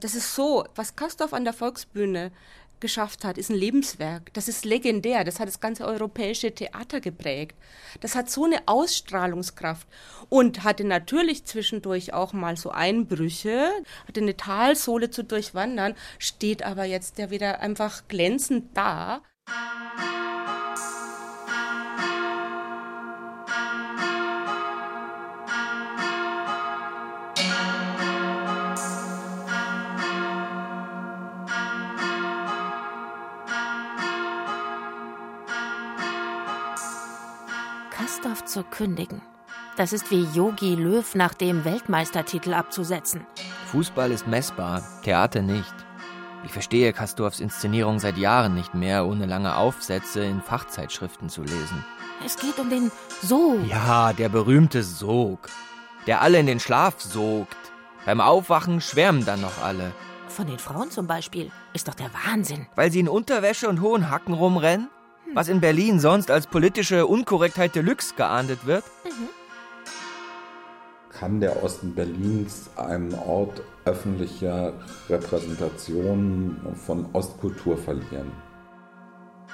[0.00, 2.32] Das ist so, was Kastorf an der Volksbühne
[2.80, 4.32] geschafft hat, ist ein Lebenswerk.
[4.32, 5.22] Das ist legendär.
[5.24, 7.54] Das hat das ganze europäische Theater geprägt.
[8.00, 9.86] Das hat so eine Ausstrahlungskraft
[10.28, 13.70] und hatte natürlich zwischendurch auch mal so Einbrüche,
[14.08, 19.20] hatte eine Talsohle zu durchwandern, steht aber jetzt ja wieder einfach glänzend da.
[19.46, 20.59] Kastorf
[38.50, 39.22] zu kündigen.
[39.76, 43.26] Das ist wie Yogi Löw nach dem Weltmeistertitel abzusetzen.
[43.66, 45.74] Fußball ist messbar, Theater nicht.
[46.44, 51.84] Ich verstehe Kastorfs Inszenierung seit Jahren nicht mehr, ohne lange Aufsätze in Fachzeitschriften zu lesen.
[52.24, 52.90] Es geht um den
[53.22, 53.58] Sog.
[53.68, 55.48] Ja, der berühmte Sog.
[56.06, 57.56] Der alle in den Schlaf sogt.
[58.06, 59.92] Beim Aufwachen schwärmen dann noch alle.
[60.28, 61.50] Von den Frauen zum Beispiel.
[61.74, 62.66] Ist doch der Wahnsinn.
[62.74, 64.88] Weil sie in Unterwäsche und hohen Hacken rumrennen?
[65.32, 68.84] Was in Berlin sonst als politische Unkorrektheit Deluxe geahndet wird?
[69.04, 69.28] Mhm.
[71.10, 74.72] Kann der Osten Berlins einen Ort öffentlicher
[75.08, 78.32] Repräsentation von Ostkultur verlieren?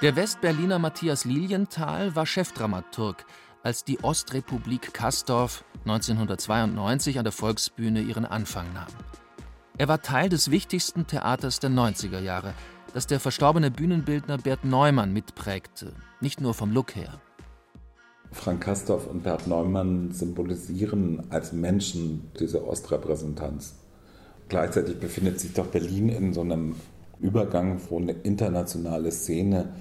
[0.01, 3.25] Der Westberliner Matthias Lilienthal war Chefdramaturg,
[3.61, 8.87] als die Ostrepublik Kastorf 1992 an der Volksbühne ihren Anfang nahm.
[9.77, 12.53] Er war Teil des wichtigsten Theaters der 90er Jahre,
[12.93, 17.21] das der verstorbene Bühnenbildner Bert Neumann mitprägte, nicht nur vom Look her.
[18.31, 23.75] Frank Kastorf und Bert Neumann symbolisieren als Menschen diese Ostrepräsentanz.
[24.49, 26.75] Gleichzeitig befindet sich doch Berlin in so einem
[27.19, 29.73] Übergang, wo eine internationale Szene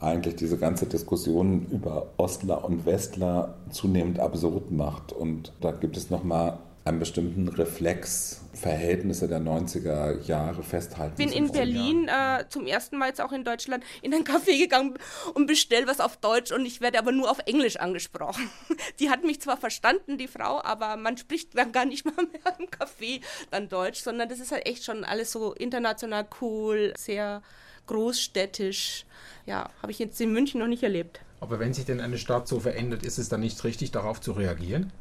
[0.00, 5.12] eigentlich diese ganze Diskussion über Ostler und Westler zunehmend absurd macht.
[5.12, 11.14] Und da gibt es nochmal einen bestimmten Reflex, Verhältnisse der 90er Jahre festhalten.
[11.20, 14.58] Ich bin in Berlin äh, zum ersten Mal jetzt auch in Deutschland in ein Café
[14.58, 14.98] gegangen
[15.34, 18.50] und bestell was auf Deutsch und ich werde aber nur auf Englisch angesprochen.
[19.00, 22.54] Die hat mich zwar verstanden, die Frau, aber man spricht dann gar nicht mal mehr
[22.58, 27.42] im Café dann Deutsch, sondern das ist halt echt schon alles so international cool, sehr
[27.86, 29.06] großstädtisch.
[29.46, 31.20] Ja, habe ich jetzt in München noch nicht erlebt.
[31.40, 34.32] Aber wenn sich denn eine Stadt so verändert, ist es dann nicht richtig, darauf zu
[34.32, 34.92] reagieren?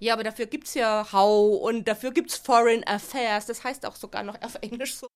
[0.00, 3.44] Ja, aber dafür gibt es ja How und dafür gibt es Foreign Affairs.
[3.44, 5.06] Das heißt auch sogar noch auf Englisch so.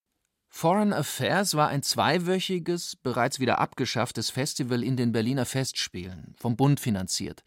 [0.50, 6.78] Foreign Affairs war ein zweiwöchiges, bereits wieder abgeschafftes Festival in den Berliner Festspielen, vom Bund
[6.78, 7.42] finanziert.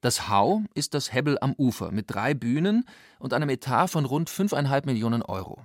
[0.00, 2.86] Das How ist das Hebbel am Ufer mit drei Bühnen
[3.18, 5.64] und einem Etat von rund 5,5 Millionen Euro.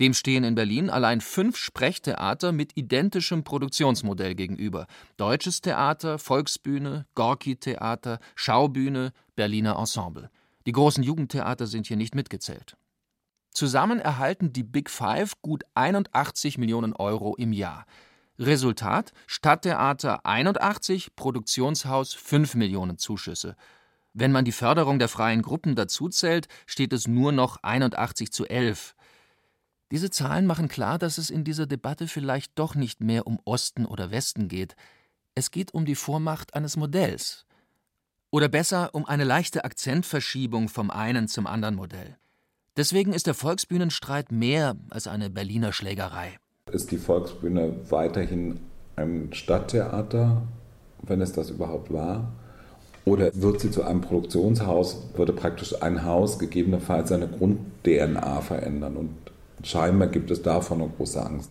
[0.00, 4.86] Dem stehen in Berlin allein fünf Sprechtheater mit identischem Produktionsmodell gegenüber.
[5.16, 10.30] Deutsches Theater, Volksbühne, Gorki-Theater, Schaubühne, Berliner Ensemble.
[10.68, 12.76] Die großen Jugendtheater sind hier nicht mitgezählt.
[13.52, 17.86] Zusammen erhalten die Big Five gut 81 Millionen Euro im Jahr.
[18.38, 23.56] Resultat: Stadttheater 81, Produktionshaus 5 Millionen Zuschüsse.
[24.12, 28.94] Wenn man die Förderung der freien Gruppen dazuzählt, steht es nur noch 81 zu 11.
[29.90, 33.86] Diese Zahlen machen klar, dass es in dieser Debatte vielleicht doch nicht mehr um Osten
[33.86, 34.76] oder Westen geht.
[35.34, 37.46] Es geht um die Vormacht eines Modells.
[38.30, 42.16] Oder besser um eine leichte Akzentverschiebung vom einen zum anderen Modell.
[42.76, 46.38] Deswegen ist der Volksbühnenstreit mehr als eine Berliner Schlägerei.
[46.70, 48.60] Ist die Volksbühne weiterhin
[48.96, 50.42] ein Stadttheater,
[51.02, 52.30] wenn es das überhaupt war?
[53.06, 58.96] Oder wird sie zu einem Produktionshaus, würde praktisch ein Haus gegebenenfalls seine Grund-DNA verändern?
[58.96, 59.16] Und
[59.62, 61.50] scheinbar gibt es davon eine große Angst.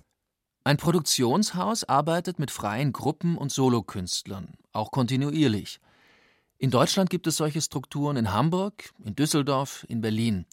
[0.63, 5.79] Ein Produktionshaus arbeitet mit freien Gruppen und Solokünstlern, auch kontinuierlich.
[6.59, 10.47] In Deutschland gibt es solche Strukturen in Hamburg, in Düsseldorf, in Berlin.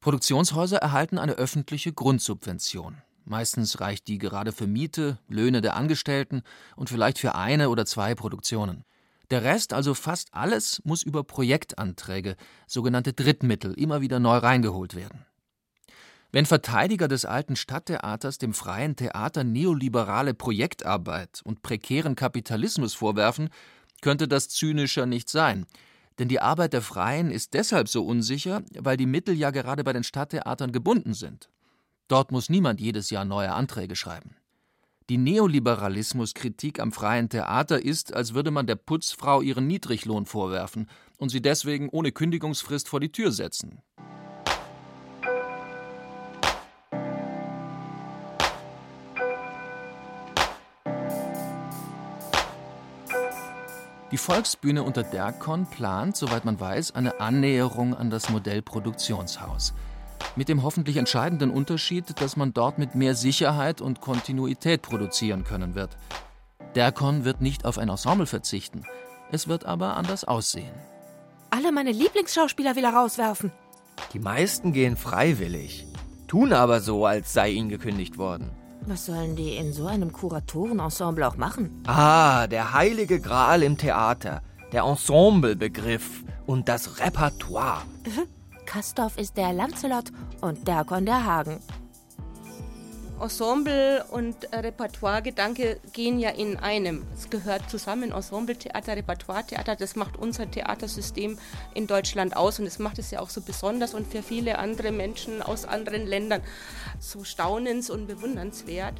[0.00, 2.96] Produktionshäuser erhalten eine öffentliche Grundsubvention.
[3.24, 6.42] Meistens reicht die gerade für Miete, Löhne der Angestellten
[6.74, 8.84] und vielleicht für eine oder zwei Produktionen.
[9.30, 12.34] Der Rest, also fast alles, muss über Projektanträge,
[12.66, 15.24] sogenannte Drittmittel, immer wieder neu reingeholt werden.
[16.32, 23.50] Wenn Verteidiger des alten Stadttheaters dem freien Theater neoliberale Projektarbeit und prekären Kapitalismus vorwerfen,
[24.02, 25.64] könnte das zynischer nicht sein.
[26.18, 29.94] Denn die Arbeit der Freien ist deshalb so unsicher, weil die Mittel ja gerade bei
[29.94, 31.48] den Stadttheatern gebunden sind.
[32.08, 34.36] Dort muss niemand jedes Jahr neue Anträge schreiben.
[35.08, 41.30] Die Neoliberalismuskritik am freien Theater ist, als würde man der Putzfrau ihren Niedriglohn vorwerfen und
[41.30, 43.82] sie deswegen ohne Kündigungsfrist vor die Tür setzen.
[54.12, 59.72] Die Volksbühne unter Derkon plant, soweit man weiß, eine Annäherung an das Modell Produktionshaus.
[60.36, 65.74] Mit dem hoffentlich entscheidenden Unterschied, dass man dort mit mehr Sicherheit und Kontinuität produzieren können
[65.74, 65.96] wird.
[66.74, 68.84] Derkon wird nicht auf ein Ensemble verzichten.
[69.30, 70.74] Es wird aber anders aussehen.
[71.48, 73.50] Alle meine Lieblingsschauspieler will er rauswerfen.
[74.12, 75.86] Die meisten gehen freiwillig,
[76.28, 78.50] tun aber so, als sei ihnen gekündigt worden.
[78.86, 81.82] Was sollen die in so einem Kuratorenensemble auch machen?
[81.86, 84.42] Ah, der heilige Gral im Theater,
[84.72, 87.82] der Ensemblebegriff und das Repertoire.
[88.66, 91.60] Kastorf ist der Lancelot und Derkon der Hagen.
[93.22, 97.06] Ensemble und Repertoire-Gedanke gehen ja in einem.
[97.14, 99.76] Es gehört zusammen, Ensemble-Theater, Repertoire-Theater.
[99.76, 101.38] Das macht unser Theatersystem
[101.72, 104.90] in Deutschland aus und es macht es ja auch so besonders und für viele andere
[104.90, 106.42] Menschen aus anderen Ländern
[106.98, 108.94] so staunens- und bewundernswert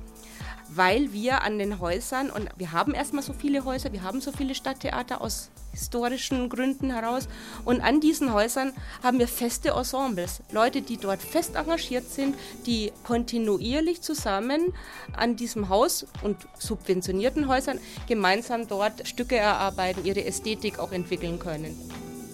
[0.75, 4.33] weil wir an den Häusern, und wir haben erstmal so viele Häuser, wir haben so
[4.33, 7.29] viele Stadttheater aus historischen Gründen heraus,
[7.65, 12.93] und an diesen Häusern haben wir feste Ensembles, Leute, die dort fest engagiert sind, die
[13.05, 14.73] kontinuierlich zusammen
[15.17, 21.77] an diesem Haus und subventionierten Häusern gemeinsam dort Stücke erarbeiten, ihre Ästhetik auch entwickeln können.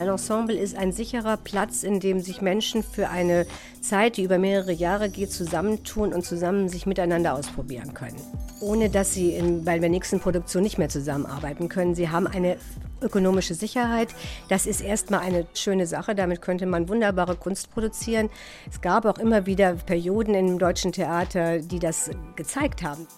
[0.01, 3.47] Ein Ensemble ist ein sicherer Platz, in dem sich Menschen für eine
[3.81, 8.17] Zeit, die über mehrere Jahre geht, zusammentun und zusammen sich miteinander ausprobieren können.
[8.61, 11.97] Ohne dass sie in, bei der nächsten Produktion nicht mehr zusammenarbeiten können.
[11.97, 12.59] Sie haben eine
[13.03, 14.15] ökonomische Sicherheit.
[14.49, 16.15] Das ist erstmal eine schöne Sache.
[16.15, 18.31] Damit könnte man wunderbare Kunst produzieren.
[18.71, 23.09] Es gab auch immer wieder Perioden im deutschen Theater, die das gezeigt haben.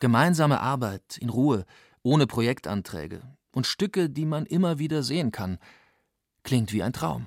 [0.00, 1.64] Gemeinsame Arbeit in Ruhe,
[2.02, 3.20] ohne Projektanträge,
[3.56, 5.58] und Stücke, die man immer wieder sehen kann.
[6.42, 7.26] Klingt wie ein Traum.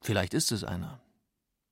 [0.00, 1.00] Vielleicht ist es einer.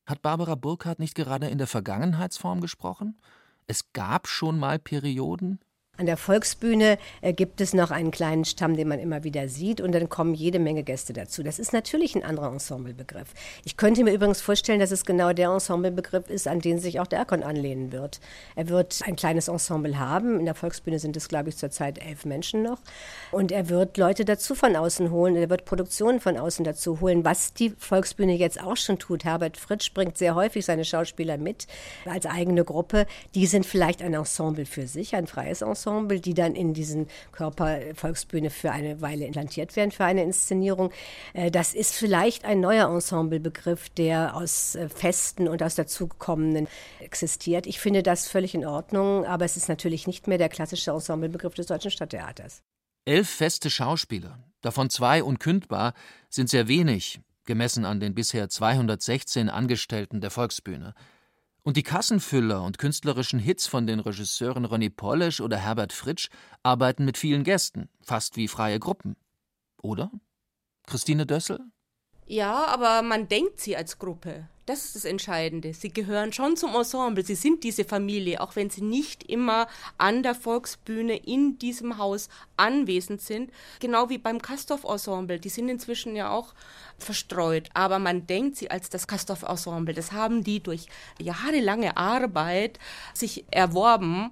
[0.06, 3.20] Hat Barbara Burkhardt nicht gerade in der Vergangenheitsform gesprochen?
[3.66, 5.58] Es gab schon mal Perioden,
[6.00, 9.82] an der Volksbühne äh, gibt es noch einen kleinen Stamm, den man immer wieder sieht
[9.82, 11.42] und dann kommen jede Menge Gäste dazu.
[11.42, 13.28] Das ist natürlich ein anderer Ensemblebegriff.
[13.64, 17.06] Ich könnte mir übrigens vorstellen, dass es genau der Ensemblebegriff ist, an den sich auch
[17.06, 18.18] der Erkon anlehnen wird.
[18.56, 20.40] Er wird ein kleines Ensemble haben.
[20.40, 22.78] In der Volksbühne sind es, glaube ich, zurzeit elf Menschen noch.
[23.30, 25.36] Und er wird Leute dazu von außen holen.
[25.36, 29.24] Er wird Produktionen von außen dazu holen, was die Volksbühne jetzt auch schon tut.
[29.24, 31.66] Herbert Fritsch bringt sehr häufig seine Schauspieler mit
[32.06, 33.06] als eigene Gruppe.
[33.34, 35.89] Die sind vielleicht ein Ensemble für sich, ein freies Ensemble.
[35.90, 40.90] Ensemble, die dann in diesen Körper Volksbühne für eine Weile implantiert werden für eine Inszenierung.
[41.33, 46.68] Äh, das ist vielleicht ein neuer Ensemblebegriff, der aus äh, Festen und aus dazugekommenen
[47.00, 47.66] existiert.
[47.66, 51.55] Ich finde das völlig in Ordnung, aber es ist natürlich nicht mehr der klassische Ensemblebegriff
[51.55, 52.62] des Deutschen Stadttheaters.
[53.05, 55.94] Elf feste Schauspieler, davon zwei unkündbar,
[56.29, 60.94] sind sehr wenig, gemessen an den bisher 216 Angestellten der Volksbühne.
[61.62, 66.29] Und die Kassenfüller und künstlerischen Hits von den Regisseuren René Polesch oder Herbert Fritsch
[66.62, 69.16] arbeiten mit vielen Gästen, fast wie freie Gruppen.
[69.83, 70.11] Oder?
[70.87, 71.61] Christine Dössel?
[72.31, 74.47] Ja, aber man denkt sie als Gruppe.
[74.64, 75.75] Das ist das Entscheidende.
[75.75, 77.25] Sie gehören schon zum Ensemble.
[77.25, 79.66] Sie sind diese Familie, auch wenn sie nicht immer
[79.99, 83.51] an der Volksbühne in diesem Haus anwesend sind.
[83.81, 85.40] Genau wie beim Kastorf-Ensemble.
[85.40, 86.55] Die sind inzwischen ja auch
[86.99, 87.69] verstreut.
[87.75, 89.93] Aber man denkt sie als das Kastorf-Ensemble.
[89.93, 90.87] Das haben die durch
[91.19, 92.79] jahrelange Arbeit
[93.12, 94.31] sich erworben.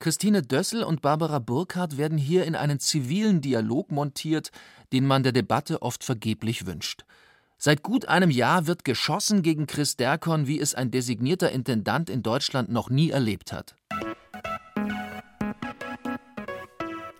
[0.00, 4.50] Christine Dössel und Barbara Burkhardt werden hier in einen zivilen Dialog montiert,
[4.92, 7.06] den man der Debatte oft vergeblich wünscht.
[7.60, 12.22] Seit gut einem Jahr wird geschossen gegen Chris Derkon, wie es ein designierter Intendant in
[12.22, 13.74] Deutschland noch nie erlebt hat.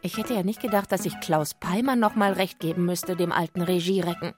[0.00, 3.32] Ich hätte ja nicht gedacht, dass ich Klaus Peimann noch mal recht geben müsste, dem
[3.32, 4.32] alten Regierecken.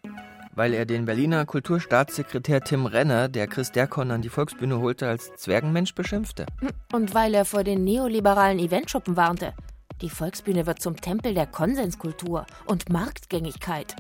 [0.55, 5.35] Weil er den Berliner Kulturstaatssekretär Tim Renner, der Chris Derkon an die Volksbühne holte, als
[5.37, 6.47] Zwergenmensch beschimpfte.
[6.95, 9.53] Und weil er vor den neoliberalen Eventschuppen warnte.
[10.01, 13.97] Die Volksbühne wird zum Tempel der Konsenskultur und Marktgängigkeit.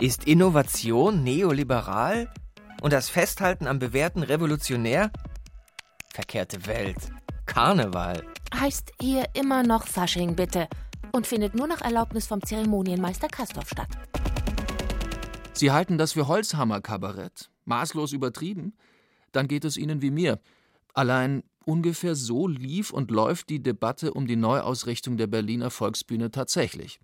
[0.00, 2.32] Ist Innovation neoliberal
[2.82, 5.10] und das Festhalten am Bewährten revolutionär?
[6.14, 7.10] Verkehrte Welt.
[7.46, 8.24] Karneval.
[8.54, 10.68] Heißt hier immer noch Fasching, bitte.
[11.10, 13.88] Und findet nur nach Erlaubnis vom Zeremonienmeister Kastorf statt.
[15.52, 17.50] Sie halten das für Holzhammer-Kabarett.
[17.64, 18.74] Maßlos übertrieben?
[19.32, 20.38] Dann geht es Ihnen wie mir.
[20.94, 27.00] Allein ungefähr so lief und läuft die Debatte um die Neuausrichtung der Berliner Volksbühne tatsächlich.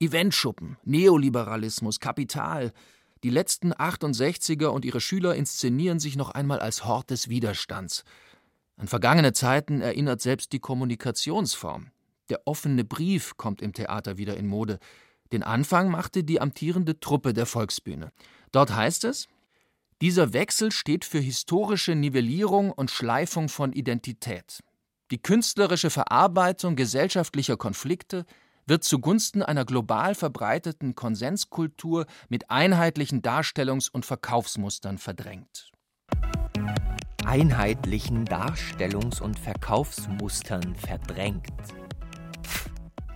[0.00, 2.72] Eventschuppen, Neoliberalismus, Kapital.
[3.22, 8.04] Die letzten 68er und ihre Schüler inszenieren sich noch einmal als Hort des Widerstands.
[8.76, 11.90] An vergangene Zeiten erinnert selbst die Kommunikationsform.
[12.28, 14.78] Der offene Brief kommt im Theater wieder in Mode.
[15.32, 18.12] Den Anfang machte die amtierende Truppe der Volksbühne.
[18.52, 19.28] Dort heißt es,
[20.02, 24.60] dieser Wechsel steht für historische Nivellierung und Schleifung von Identität.
[25.10, 28.24] Die künstlerische Verarbeitung gesellschaftlicher Konflikte,
[28.66, 35.70] wird zugunsten einer global verbreiteten Konsenskultur mit einheitlichen Darstellungs- und Verkaufsmustern verdrängt.
[37.24, 41.48] Einheitlichen Darstellungs- und Verkaufsmustern verdrängt.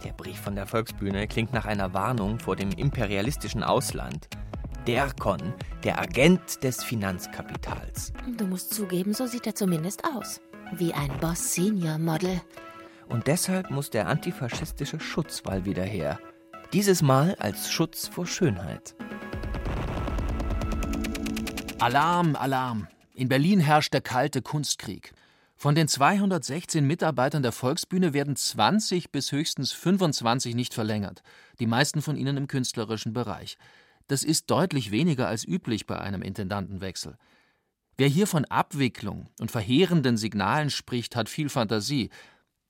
[0.04, 4.28] Der Brief von der Volksbühne klingt nach einer Warnung vor dem imperialistischen Ausland.
[4.86, 5.52] Derkon,
[5.84, 8.12] der Agent des Finanzkapitals.
[8.38, 10.40] Du musst zugeben, so sieht er zumindest aus.
[10.72, 12.40] Wie ein Boss-Senior-Model.
[13.08, 16.18] Und deshalb muss der antifaschistische Schutzwall wieder her.
[16.72, 18.94] Dieses Mal als Schutz vor Schönheit.
[21.78, 22.86] Alarm, Alarm.
[23.14, 25.12] In Berlin herrscht der kalte Kunstkrieg.
[25.56, 31.22] Von den 216 Mitarbeitern der Volksbühne werden 20 bis höchstens 25 nicht verlängert,
[31.58, 33.56] die meisten von ihnen im künstlerischen Bereich.
[34.06, 37.16] Das ist deutlich weniger als üblich bei einem Intendantenwechsel.
[37.96, 42.10] Wer hier von Abwicklung und verheerenden Signalen spricht, hat viel Fantasie,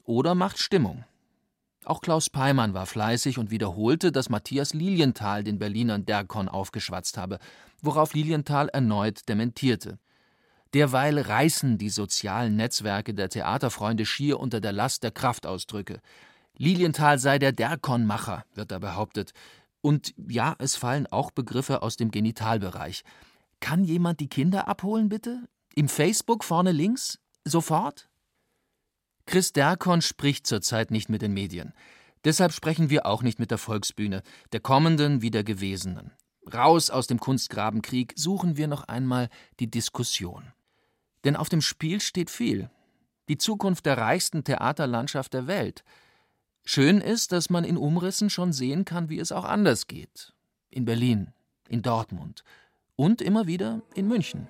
[0.09, 1.05] oder macht Stimmung.
[1.85, 7.39] Auch Klaus Peimann war fleißig und wiederholte, dass Matthias Lilienthal den Berlinern Derkon aufgeschwatzt habe,
[7.83, 9.99] worauf Lilienthal erneut dementierte.
[10.75, 16.01] Derweil reißen die sozialen Netzwerke der Theaterfreunde schier unter der Last der Kraftausdrücke.
[16.57, 19.33] Lilienthal sei der Derkon-Macher, wird da behauptet.
[19.81, 23.05] Und ja, es fallen auch Begriffe aus dem Genitalbereich.
[23.61, 25.43] Kann jemand die Kinder abholen, bitte?
[25.75, 27.19] Im Facebook vorne links?
[27.45, 28.09] Sofort?
[29.29, 31.75] Chris Derkon spricht zurzeit nicht mit den Medien.
[32.25, 34.23] Deshalb sprechen wir auch nicht mit der Volksbühne,
[34.53, 36.13] der kommenden wie der gewesenen.
[36.51, 39.29] Raus aus dem Kunstgrabenkrieg suchen wir noch einmal
[39.61, 40.55] die Diskussion.
[41.25, 42.71] Denn auf dem Spiel steht viel.
[43.29, 45.85] Die Zukunft der reichsten Theaterlandschaft der Welt.
[46.65, 50.33] Schön ist, dass man in Umrissen schon sehen kann, wie es auch anders geht.
[50.71, 51.35] In Berlin,
[51.69, 52.45] in Dortmund
[52.97, 54.49] und immer wieder in München.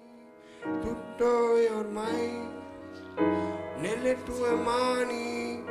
[3.83, 5.63] Nelle tue mani,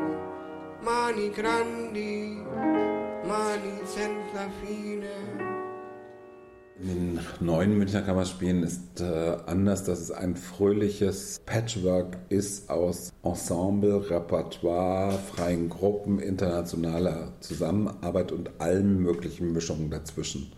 [0.84, 2.38] mani grandi,
[3.28, 5.48] mani senza fine.
[6.80, 13.12] In den neuen Münchner Kammerspielen ist äh, anders, dass es ein fröhliches Patchwork ist aus
[13.24, 20.52] Ensemble, Repertoire, freien Gruppen, internationaler Zusammenarbeit und allen möglichen Mischungen dazwischen.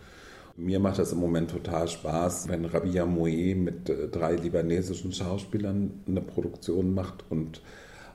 [0.56, 6.02] Mir macht das im Moment total Spaß, wenn Rabia Moe mit äh, drei libanesischen Schauspielern
[6.06, 7.62] eine Produktion macht und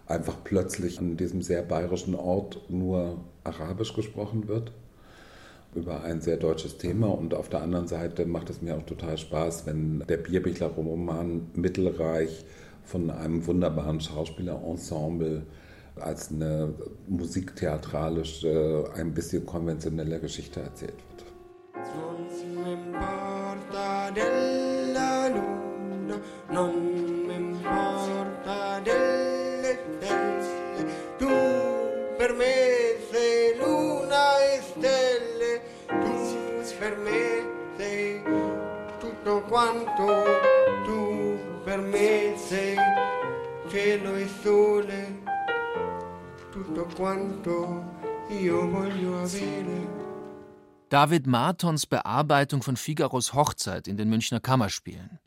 [0.07, 4.71] einfach plötzlich an diesem sehr bayerischen Ort nur Arabisch gesprochen wird
[5.75, 9.17] über ein sehr deutsches Thema und auf der anderen Seite macht es mir auch total
[9.17, 12.45] Spaß, wenn der Bierbichler-Roman Mittelreich
[12.85, 15.43] von einem wunderbaren Schauspielerensemble
[15.95, 16.73] als eine
[17.07, 21.24] musiktheatralische, ein bisschen konventionelle Geschichte erzählt wird.
[21.93, 22.27] Non
[22.63, 30.85] mi importa della luna, non mi importa delle stelle,
[31.17, 31.27] tu
[32.17, 32.33] per
[33.57, 36.97] luna e stelle, tu per
[38.99, 40.23] tutto quanto,
[40.85, 42.77] tu per me sei
[43.67, 45.21] cielo e sole,
[46.51, 47.83] tutto quanto
[48.29, 50.04] io voglio avere.
[50.89, 55.19] David Martons Bearbeitung von Figaros Hochzeit in den Münchner Kammerspielen.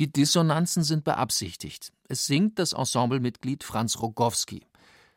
[0.00, 1.92] Die Dissonanzen sind beabsichtigt.
[2.08, 4.66] Es singt das Ensemblemitglied Franz Rogowski.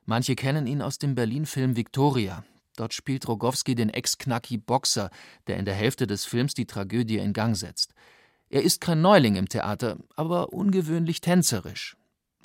[0.06, 2.44] Manche kennen ihn aus dem Berlin-Film Victoria.
[2.76, 5.10] Dort spielt Rogowski den Ex-Knacki-Boxer,
[5.48, 7.94] der in der Hälfte des Films die Tragödie in Gang setzt.
[8.50, 11.96] Er ist kein Neuling im Theater, aber ungewöhnlich tänzerisch.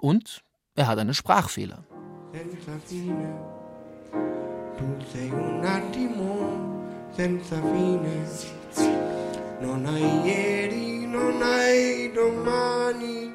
[0.00, 0.44] Und
[0.76, 1.84] er hat einen Sprachfehler.
[2.32, 3.34] Senza fine,
[4.76, 6.75] tu sei un attimo
[7.16, 8.14] senza fine.
[9.60, 13.32] Non hai ieri, non hai domani,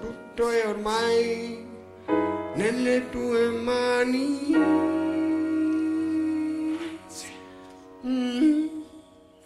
[0.00, 1.64] tutto è ormai
[2.56, 4.56] nelle tue mani.
[8.04, 8.68] Mm.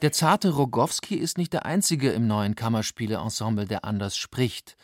[0.00, 4.76] Der zarte Rogowski ist nicht der einzige im neuen Kammerspiele-Ensemble, der anders spricht.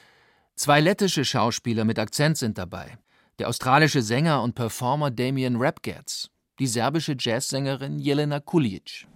[0.56, 2.98] Zwei lettische Schauspieler mit Akzent sind dabei.
[3.38, 9.06] Der australische Sänger und Performer Damien Rapgatz, die serbische Jazzsängerin Jelena Kulic.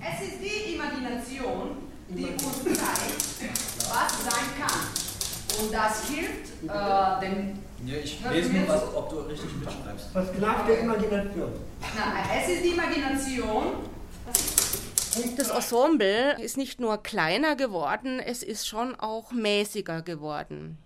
[0.00, 1.76] Es ist die Imagination,
[2.08, 3.50] die uns zeigt,
[3.88, 5.60] was sein kann.
[5.60, 7.58] Und das hilft äh, dem.
[7.86, 10.08] Ja, ich lese nur, was, ob du richtig mitschreibst.
[10.12, 11.52] Was knackt der Imagination?
[11.96, 13.64] Na, es ist die Imagination,
[15.36, 20.78] das Ensemble ist nicht nur kleiner geworden, es ist schon auch mäßiger geworden.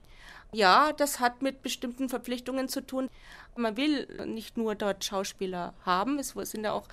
[0.54, 3.08] Ja, das hat mit bestimmten Verpflichtungen zu tun.
[3.56, 6.86] Man will nicht nur dort Schauspieler haben, es sind ja auch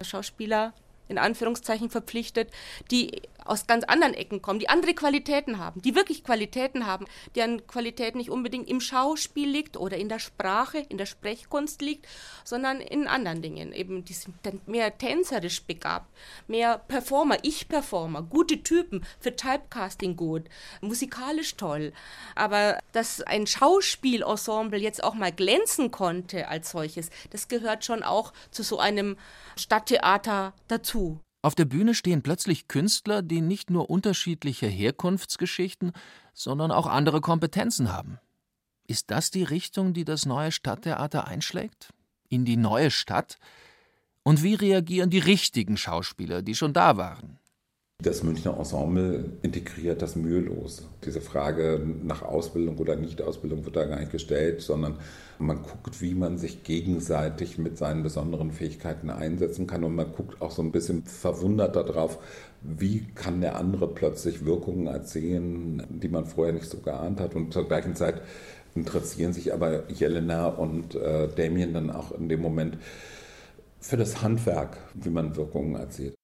[0.00, 0.72] Schauspieler
[1.08, 2.50] in Anführungszeichen verpflichtet,
[2.90, 7.66] die aus ganz anderen Ecken kommen, die andere Qualitäten haben, die wirklich Qualitäten haben, deren
[7.66, 12.06] Qualität nicht unbedingt im Schauspiel liegt oder in der Sprache, in der Sprechkunst liegt,
[12.44, 13.72] sondern in anderen Dingen.
[13.72, 16.10] Eben, die sind dann mehr tänzerisch begabt,
[16.46, 20.44] mehr Performer, Ich-Performer, gute Typen, für Typecasting gut,
[20.80, 21.92] musikalisch toll.
[22.34, 28.32] Aber dass ein Schauspielensemble jetzt auch mal glänzen konnte als solches, das gehört schon auch
[28.50, 29.16] zu so einem
[29.56, 31.20] Stadttheater dazu.
[31.46, 35.92] Auf der Bühne stehen plötzlich Künstler, die nicht nur unterschiedliche Herkunftsgeschichten,
[36.34, 38.18] sondern auch andere Kompetenzen haben.
[38.88, 41.94] Ist das die Richtung, die das neue Stadttheater einschlägt?
[42.28, 43.38] In die neue Stadt?
[44.24, 47.38] Und wie reagieren die richtigen Schauspieler, die schon da waren?
[48.02, 50.86] Das Münchner Ensemble integriert das mühelos.
[51.04, 54.98] Diese Frage nach Ausbildung oder Nicht-Ausbildung wird da gar nicht gestellt, sondern
[55.38, 60.40] man guckt, wie man sich gegenseitig mit seinen besonderen Fähigkeiten einsetzen kann und man guckt
[60.40, 62.18] auch so ein bisschen verwundert darauf,
[62.62, 67.34] wie kann der andere plötzlich Wirkungen erzählen, die man vorher nicht so geahnt hat.
[67.34, 68.20] Und zur gleichen Zeit
[68.74, 72.76] interessieren sich aber Jelena und äh, Damien dann auch in dem Moment
[73.80, 76.15] für das Handwerk, wie man Wirkungen erzählt.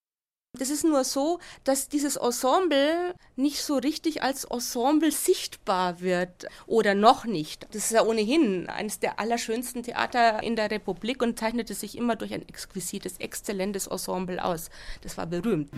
[0.58, 6.94] Das ist nur so, dass dieses Ensemble nicht so richtig als Ensemble sichtbar wird oder
[6.94, 7.66] noch nicht.
[7.70, 12.16] Das ist ja ohnehin eines der allerschönsten Theater in der Republik und zeichnete sich immer
[12.16, 14.68] durch ein exquisites, exzellentes Ensemble aus.
[15.00, 15.70] Das war berühmt.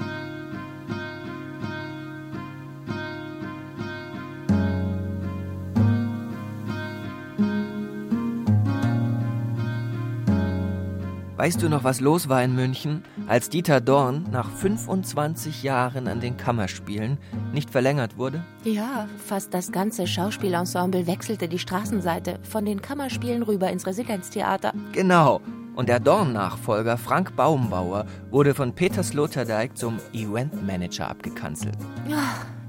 [11.44, 16.20] Weißt du noch, was los war in München, als Dieter Dorn nach 25 Jahren an
[16.20, 17.18] den Kammerspielen
[17.52, 18.42] nicht verlängert wurde?
[18.64, 24.72] Ja, fast das ganze Schauspielensemble wechselte die Straßenseite von den Kammerspielen rüber ins Residenztheater.
[24.92, 25.42] Genau.
[25.76, 31.76] Und der Dorn-Nachfolger Frank Baumbauer wurde von Peter Sloterdijk zum Eventmanager abgekanzelt.
[32.08, 32.22] Ja,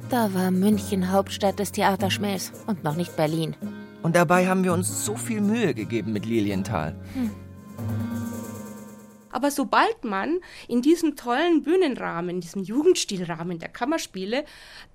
[0.09, 3.55] da war München Hauptstadt des Theaterschmähs und noch nicht Berlin.
[4.03, 6.93] Und dabei haben wir uns so viel Mühe gegeben mit Lilienthal.
[7.13, 7.31] Hm.
[9.35, 14.45] Aber sobald man in diesem tollen Bühnenrahmen, in diesem Jugendstilrahmen der Kammerspiele,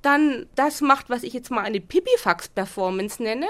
[0.00, 3.48] dann das macht, was ich jetzt mal eine Pipifax-Performance nenne,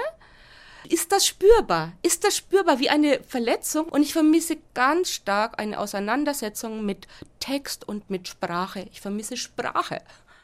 [0.89, 1.93] ist das spürbar?
[2.01, 3.85] Ist das spürbar wie eine Verletzung?
[3.85, 7.07] Und ich vermisse ganz stark eine Auseinandersetzung mit
[7.39, 8.85] Text und mit Sprache.
[8.91, 9.99] Ich vermisse Sprache.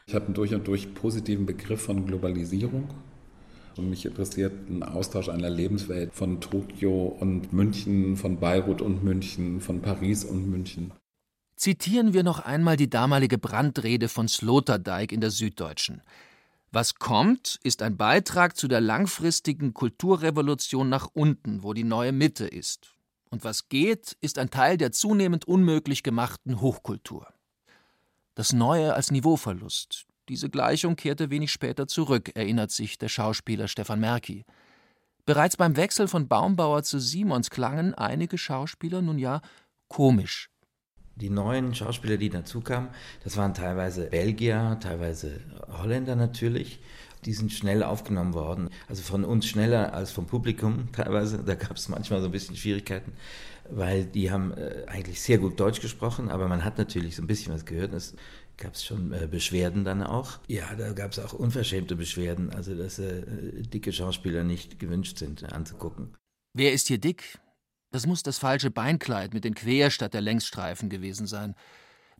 [0.06, 2.88] Ich habe einen durch und durch positiven Begriff von Globalisierung.
[3.78, 9.80] Mich interessiert ein Austausch einer Lebenswelt von Tokio und München, von Beirut und München, von
[9.80, 10.92] Paris und München.
[11.56, 16.02] Zitieren wir noch einmal die damalige Brandrede von Sloterdijk in der Süddeutschen.
[16.70, 22.46] Was kommt, ist ein Beitrag zu der langfristigen Kulturrevolution nach unten, wo die neue Mitte
[22.46, 22.94] ist.
[23.30, 27.26] Und was geht, ist ein Teil der zunehmend unmöglich gemachten Hochkultur.
[28.34, 34.00] Das Neue als Niveauverlust, diese Gleichung kehrte wenig später zurück, erinnert sich der Schauspieler Stefan
[34.00, 34.44] Merki.
[35.24, 39.40] Bereits beim Wechsel von Baumbauer zu Simons klangen einige Schauspieler nun ja
[39.88, 40.50] komisch.
[41.16, 42.90] Die neuen Schauspieler, die dazukamen,
[43.24, 46.80] das waren teilweise Belgier, teilweise Holländer natürlich.
[47.24, 48.70] Die sind schnell aufgenommen worden.
[48.86, 51.42] Also von uns schneller als vom Publikum teilweise.
[51.42, 53.12] Da gab es manchmal so ein bisschen Schwierigkeiten,
[53.68, 57.26] weil die haben äh, eigentlich sehr gut Deutsch gesprochen, aber man hat natürlich so ein
[57.26, 57.92] bisschen was gehört.
[57.92, 58.14] Das
[58.58, 60.38] gab es schon äh, Beschwerden dann auch.
[60.48, 65.50] Ja, da gab es auch unverschämte Beschwerden, also dass äh, dicke Schauspieler nicht gewünscht sind
[65.52, 66.16] anzugucken.
[66.52, 67.38] Wer ist hier dick?
[67.90, 71.54] Das muss das falsche Beinkleid mit den Quer- statt der Längsstreifen gewesen sein.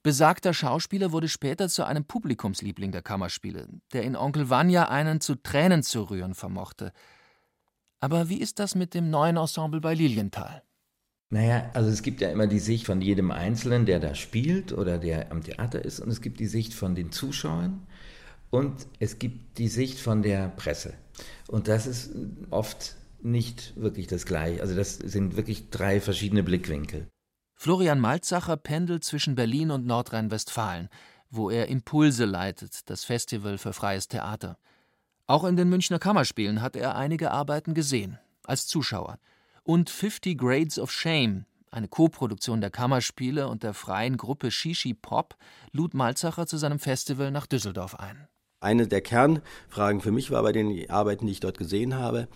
[0.02, 5.34] Besagter Schauspieler wurde später zu einem Publikumsliebling der Kammerspiele, der in Onkel Vanya einen zu
[5.34, 6.92] Tränen zu rühren vermochte.
[8.00, 10.62] Aber wie ist das mit dem neuen Ensemble bei Lilienthal?
[11.30, 14.98] Naja, also es gibt ja immer die Sicht von jedem Einzelnen, der da spielt oder
[14.98, 17.86] der am Theater ist, und es gibt die Sicht von den Zuschauern
[18.50, 20.94] und es gibt die Sicht von der Presse.
[21.48, 22.12] Und das ist
[22.50, 24.62] oft nicht wirklich das gleiche.
[24.62, 27.08] Also das sind wirklich drei verschiedene Blickwinkel.
[27.56, 30.88] Florian Malzacher pendelt zwischen Berlin und Nordrhein-Westfalen,
[31.28, 34.56] wo er Impulse leitet, das Festival für freies Theater.
[35.26, 39.18] Auch in den Münchner Kammerspielen hat er einige Arbeiten gesehen, als Zuschauer
[39.68, 45.36] und Fifty Grades of Shame, eine Koproduktion der Kammerspiele und der freien Gruppe Shishi Pop,
[45.72, 48.28] lud Malzacher zu seinem Festival nach Düsseldorf ein.
[48.60, 52.28] Eine der Kernfragen für mich war bei den Arbeiten, die ich dort gesehen habe,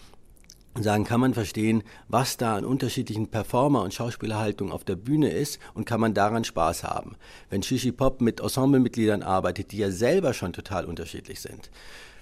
[0.80, 5.58] sagen, kann man verstehen, was da an unterschiedlichen Performer- und Schauspielerhaltungen auf der Bühne ist
[5.74, 7.16] und kann man daran Spaß haben.
[7.50, 11.70] Wenn Shishi Pop mit Ensemblemitgliedern arbeitet, die ja selber schon total unterschiedlich sind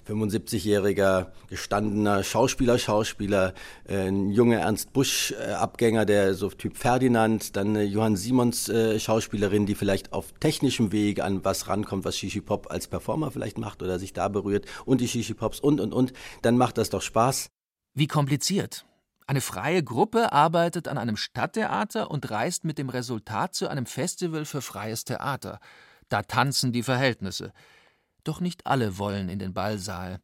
[0.07, 3.53] 75-jähriger gestandener Schauspieler, Schauspieler,
[3.87, 8.99] äh, ein junger Ernst Busch äh, der so Typ Ferdinand, dann eine Johann Simons äh,
[8.99, 13.57] Schauspielerin, die vielleicht auf technischem Weg an was rankommt, was Shishi Pop als Performer vielleicht
[13.57, 16.89] macht oder sich da berührt und die Shishi Pops und und und, dann macht das
[16.89, 17.49] doch Spaß.
[17.93, 18.85] Wie kompliziert.
[19.27, 24.45] Eine freie Gruppe arbeitet an einem Stadttheater und reist mit dem Resultat zu einem Festival
[24.45, 25.59] für freies Theater.
[26.07, 27.51] Da tanzen die Verhältnisse.
[28.23, 30.21] Doch nicht alle wollen in den Ballsaal.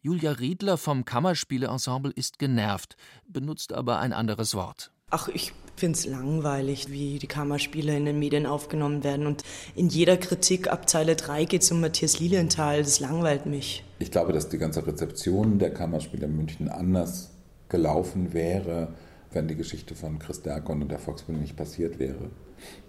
[0.00, 2.96] Julia Riedler vom Kammerspiele-Ensemble ist genervt,
[3.26, 4.92] benutzt aber ein anderes Wort.
[5.10, 9.26] Ach, ich finde es langweilig, wie die Kammerspiele in den Medien aufgenommen werden.
[9.26, 9.42] Und
[9.74, 12.78] in jeder Kritik ab Zeile 3 geht es um Matthias Lilienthal.
[12.82, 13.84] Das langweilt mich.
[13.98, 17.30] Ich glaube, dass die ganze Rezeption der Kammerspiele in München anders
[17.68, 18.94] gelaufen wäre,
[19.32, 22.30] wenn die Geschichte von Chris Derkon und der Volksbühne nicht passiert wäre.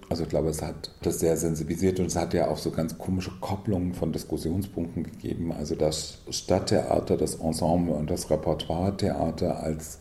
[0.10, 2.98] Also ich glaube, es hat das sehr sensibilisiert und es hat ja auch so ganz
[2.98, 5.52] komische Kopplungen von Diskussionspunkten gegeben.
[5.52, 10.00] Also das Stadttheater, das Ensemble und das Repertoire-Theater als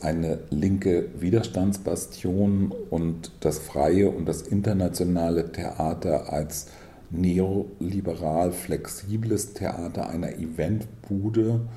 [0.00, 6.68] eine linke Widerstandsbastion und das freie und das internationale Theater als
[7.10, 11.68] neoliberal flexibles Theater einer Eventbude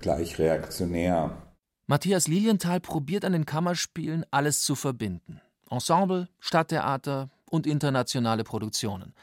[0.00, 1.36] gleich reaktionär.
[1.86, 5.40] Matthias Lilienthal probiert an den Kammerspielen alles zu verbinden.
[5.70, 9.14] Ensemble, Stadttheater und internationale Produktionen.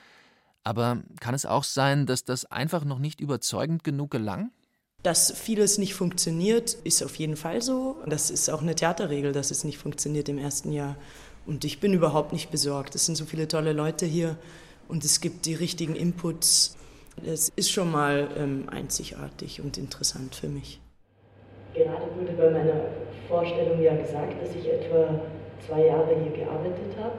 [0.64, 4.52] Aber kann es auch sein, dass das einfach noch nicht überzeugend genug gelang?
[5.04, 7.96] Dass vieles nicht funktioniert, ist auf jeden Fall so.
[8.06, 10.96] Das ist auch eine Theaterregel, dass es nicht funktioniert im ersten Jahr.
[11.48, 12.94] Und ich bin überhaupt nicht besorgt.
[12.94, 14.38] Es sind so viele tolle Leute hier
[14.88, 16.78] und es gibt die richtigen Inputs.
[17.26, 20.80] Es ist schon mal ähm, einzigartig und interessant für mich.
[21.74, 22.82] Gerade wurde bei meiner
[23.28, 25.20] Vorstellung ja gesagt, dass ich etwa
[25.66, 27.16] zwei Jahre hier gearbeitet habe.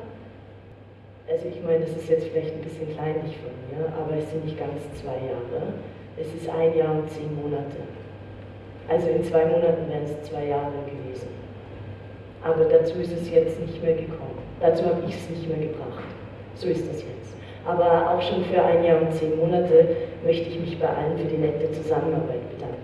[1.28, 4.44] Also ich meine, das ist jetzt vielleicht ein bisschen kleinlich von mir, aber es sind
[4.44, 5.72] nicht ganz zwei Jahre.
[6.16, 7.78] Es ist ein Jahr und zehn Monate.
[8.88, 11.28] Also in zwei Monaten wären es zwei Jahre gewesen.
[12.42, 14.38] Aber dazu ist es jetzt nicht mehr gekommen.
[14.60, 16.04] Dazu habe ich es nicht mehr gebracht.
[16.54, 17.32] So ist das jetzt.
[17.64, 21.24] Aber auch schon für ein Jahr und zehn Monate möchte ich mich bei allen für
[21.24, 22.82] die nette Zusammenarbeit bedanken.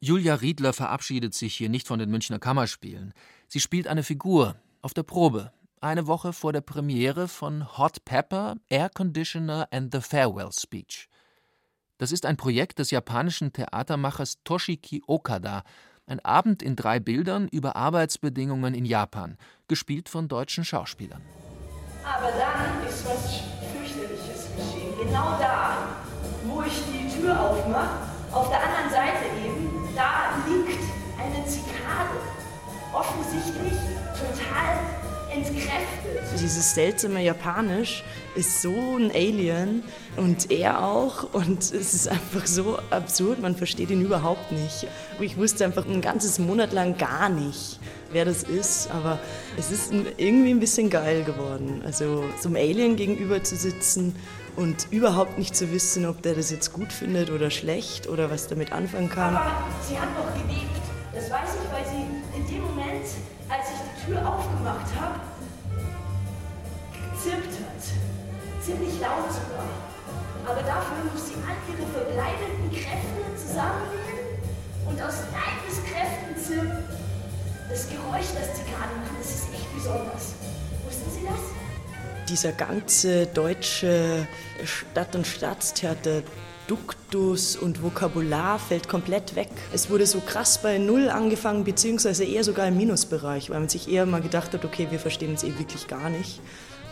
[0.00, 3.14] Julia Riedler verabschiedet sich hier nicht von den Münchner Kammerspielen.
[3.46, 8.56] Sie spielt eine Figur auf der Probe, eine Woche vor der Premiere von Hot Pepper,
[8.68, 11.08] Air Conditioner and the Farewell Speech.
[12.04, 15.62] Das ist ein Projekt des japanischen Theatermachers Toshiki Okada,
[16.06, 19.38] ein Abend in drei Bildern über Arbeitsbedingungen in Japan,
[19.68, 21.22] gespielt von deutschen Schauspielern.
[22.04, 23.40] Aber dann ist was
[23.72, 24.92] fürchterliches geschehen.
[24.98, 25.96] Genau da,
[26.44, 30.84] wo ich die Tür aufmache, auf der anderen Seite eben, da liegt
[31.18, 32.20] eine Zikade.
[32.92, 33.80] Offensichtlich
[34.12, 34.93] total
[35.34, 36.40] entkräftet.
[36.40, 38.04] Dieses seltsame Japanisch
[38.34, 39.82] ist so ein Alien
[40.16, 44.86] und er auch und es ist einfach so absurd, man versteht ihn überhaupt nicht.
[45.20, 47.78] Ich wusste einfach ein ganzes Monat lang gar nicht,
[48.12, 49.18] wer das ist, aber
[49.56, 51.82] es ist irgendwie ein bisschen geil geworden.
[51.84, 54.14] Also so einem Alien gegenüber zu sitzen
[54.56, 58.48] und überhaupt nicht zu wissen, ob der das jetzt gut findet oder schlecht oder was
[58.48, 59.36] damit anfangen kann.
[59.36, 60.83] Aber sie hat noch gelebt.
[61.14, 62.02] Das weiß ich, weil sie
[62.36, 63.06] in dem Moment,
[63.48, 65.20] als ich die Tür aufgemacht habe,
[67.12, 67.82] gezirpt hat.
[68.60, 69.68] Ziemlich laut sogar.
[70.44, 74.42] Aber dafür muss sie all ihre verbleibenden Kräfte zusammennehmen
[74.86, 76.84] und aus Leibeskräften zirpen.
[77.70, 80.34] Das Geräusch, das sie gerade machen, das ist echt besonders.
[80.84, 82.28] Wussten Sie das?
[82.28, 84.26] Dieser ganze deutsche
[84.64, 86.22] Stadt- und Staatstheater
[86.66, 89.50] Duktus und Vokabular fällt komplett weg.
[89.72, 93.90] Es wurde so krass bei Null angefangen, beziehungsweise eher sogar im Minusbereich, weil man sich
[93.90, 96.40] eher mal gedacht hat, okay, wir verstehen uns eh wirklich gar nicht.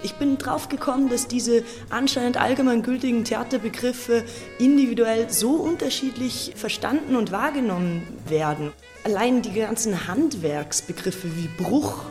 [0.03, 4.25] Ich bin drauf gekommen, dass diese anscheinend allgemeingültigen Theaterbegriffe
[4.59, 8.73] individuell so unterschiedlich verstanden und wahrgenommen werden.
[9.05, 12.05] Allein die ganzen Handwerksbegriffe wie Bruch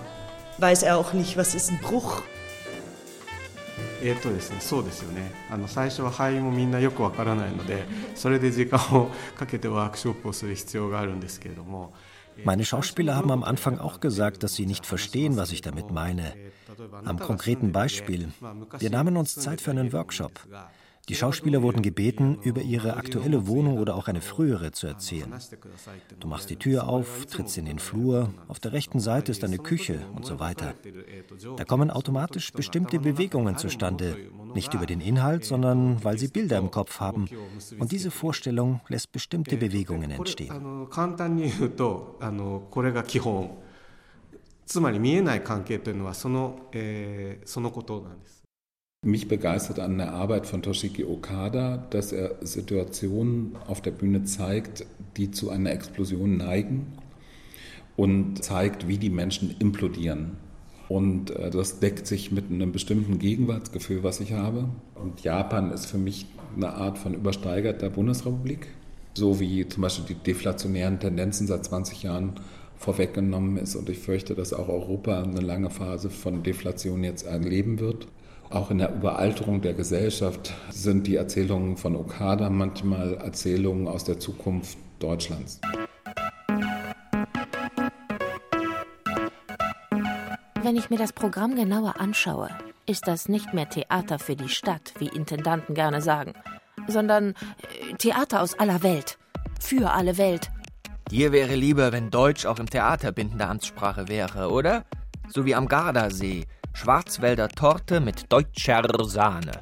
[0.58, 2.22] weiß er auch nicht, was ist ein Bruch.
[4.04, 7.86] えーとですね、そうですよねあの最初は肺もみんなよくわからないので
[8.16, 11.94] それで時間をかけてワークショップをする必要があるんですけれども
[12.46, 16.34] Meine Schauspieler haben am Anfang auch gesagt, dass sie nicht verstehen, was ich damit meine.
[17.06, 18.30] Am konkreten Beispiel.
[18.80, 20.40] Wir nahmen uns Zeit für einen Workshop.
[21.09, 25.33] Die Schauspieler wurden gebeten, über ihre aktuelle Wohnung oder auch eine frühere zu erzählen.
[26.19, 29.59] Du machst die Tür auf, trittst in den Flur, auf der rechten Seite ist eine
[29.59, 30.75] Küche und so weiter.
[31.57, 34.17] Da kommen automatisch bestimmte Bewegungen zustande,
[34.53, 37.29] nicht über den Inhalt, sondern weil sie Bilder im Kopf haben.
[37.79, 40.87] Und diese Vorstellung lässt bestimmte Bewegungen entstehen.
[40.91, 43.57] 簡単に言うとあのこれが基本
[44.67, 48.40] つまり見えない関係というのはその,、えー、そのことなんです。
[49.04, 54.86] Mich begeistert an der Arbeit von Toshiki Okada, dass er Situationen auf der Bühne zeigt,
[55.18, 56.86] die zu einer Explosion neigen
[57.98, 60.38] und zeigt, wie die Menschen implodieren.
[60.88, 64.70] Und das deckt sich mit einem bestimmten Gegenwartsgefühl, was ich habe.
[64.94, 68.68] Und Japan ist für mich eine Art von übersteigerter Bundesrepublik,
[69.16, 72.34] so wie zum Beispiel die deflationären Tendenzen seit 20 Jahren
[72.78, 73.76] vorweggenommen ist.
[73.76, 78.06] Und ich fürchte, dass auch Europa eine lange Phase von Deflation jetzt erleben wird.
[78.52, 84.20] Auch in der Überalterung der Gesellschaft sind die Erzählungen von Okada manchmal Erzählungen aus der
[84.20, 85.62] Zukunft Deutschlands.
[90.62, 92.50] Wenn ich mir das Programm genauer anschaue,
[92.86, 96.34] ist das nicht mehr Theater für die Stadt, wie Intendanten gerne sagen,
[96.88, 99.18] sondern äh, Theater aus aller Welt,
[99.62, 100.52] für alle Welt.
[101.10, 104.84] Dir wäre lieber, wenn Deutsch auch im Theater bindende Amtssprache wäre, oder?
[105.30, 106.48] So wie am Gardasee.
[106.74, 109.62] Schwarzwälder Torte mit deutscher Sahne.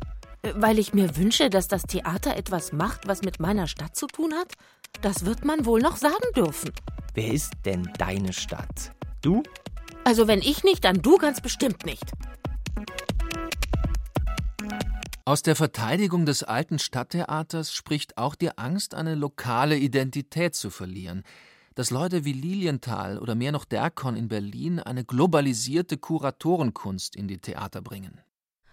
[0.55, 4.33] Weil ich mir wünsche, dass das Theater etwas macht, was mit meiner Stadt zu tun
[4.33, 4.53] hat?
[5.01, 6.71] Das wird man wohl noch sagen dürfen.
[7.13, 8.93] Wer ist denn deine Stadt?
[9.21, 9.43] Du?
[10.03, 12.11] Also wenn ich nicht, dann du ganz bestimmt nicht.
[15.25, 21.23] Aus der Verteidigung des alten Stadttheaters spricht auch die Angst, eine lokale Identität zu verlieren.
[21.79, 27.37] Dass Leute wie Lilienthal oder mehr noch Derkon in Berlin eine globalisierte Kuratorenkunst in die
[27.37, 28.19] Theater bringen.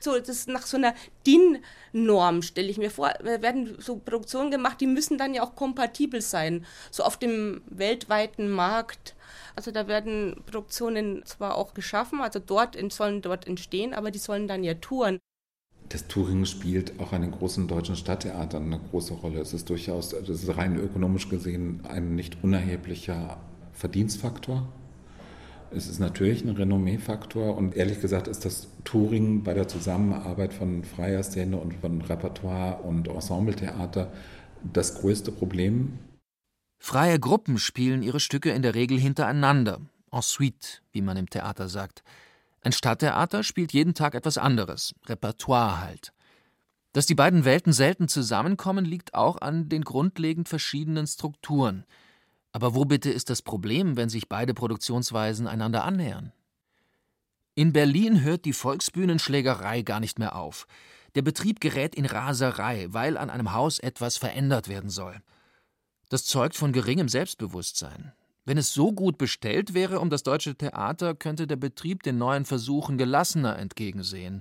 [0.01, 0.93] So, das ist nach so einer
[1.25, 3.13] DIN-Norm, stelle ich mir vor.
[3.23, 6.67] Da werden so Produktionen gemacht, die müssen dann ja auch kompatibel sein.
[6.91, 9.15] So auf dem weltweiten Markt.
[9.55, 14.49] Also da werden Produktionen zwar auch geschaffen, also dort sollen dort entstehen, aber die sollen
[14.49, 15.21] dann ja touren.
[15.89, 19.41] Das Touring spielt auch an den großen deutschen Stadttheatern eine große Rolle.
[19.41, 23.39] Es ist durchaus, das ist rein ökonomisch gesehen ein nicht unerheblicher
[23.73, 24.67] Verdienstfaktor.
[25.71, 30.85] Es ist natürlich ein Renommeefaktor und ehrlich gesagt ist das Touring bei der Zusammenarbeit von
[30.85, 34.13] freier Szene und von Repertoire und Ensembletheater
[34.63, 35.99] das größte Problem.
[36.79, 39.81] Freie Gruppen spielen ihre Stücke in der Regel hintereinander,
[40.13, 42.03] en suite, wie man im Theater sagt.
[42.67, 46.13] Ein Stadttheater spielt jeden Tag etwas anderes, Repertoire halt.
[46.93, 51.87] Dass die beiden Welten selten zusammenkommen, liegt auch an den grundlegend verschiedenen Strukturen–
[52.57, 56.33] aber wo bitte ist das Problem, wenn sich beide Produktionsweisen einander annähern?
[57.55, 60.67] In Berlin hört die Volksbühnenschlägerei gar nicht mehr auf.
[61.17, 65.21] Der Betrieb gerät in Raserei, weil an einem Haus etwas verändert werden soll.
[66.09, 68.15] Das zeugt von geringem Selbstbewusstsein.
[68.47, 72.45] Wenn es so gut bestellt wäre um das deutsche Theater, könnte der Betrieb den neuen
[72.45, 74.41] Versuchen gelassener entgegensehen.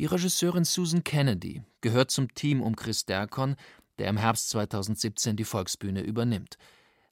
[0.00, 3.54] Die Regisseurin Susan Kennedy gehört zum Team um Chris Derkon,
[3.98, 6.58] der im Herbst 2017 die Volksbühne übernimmt.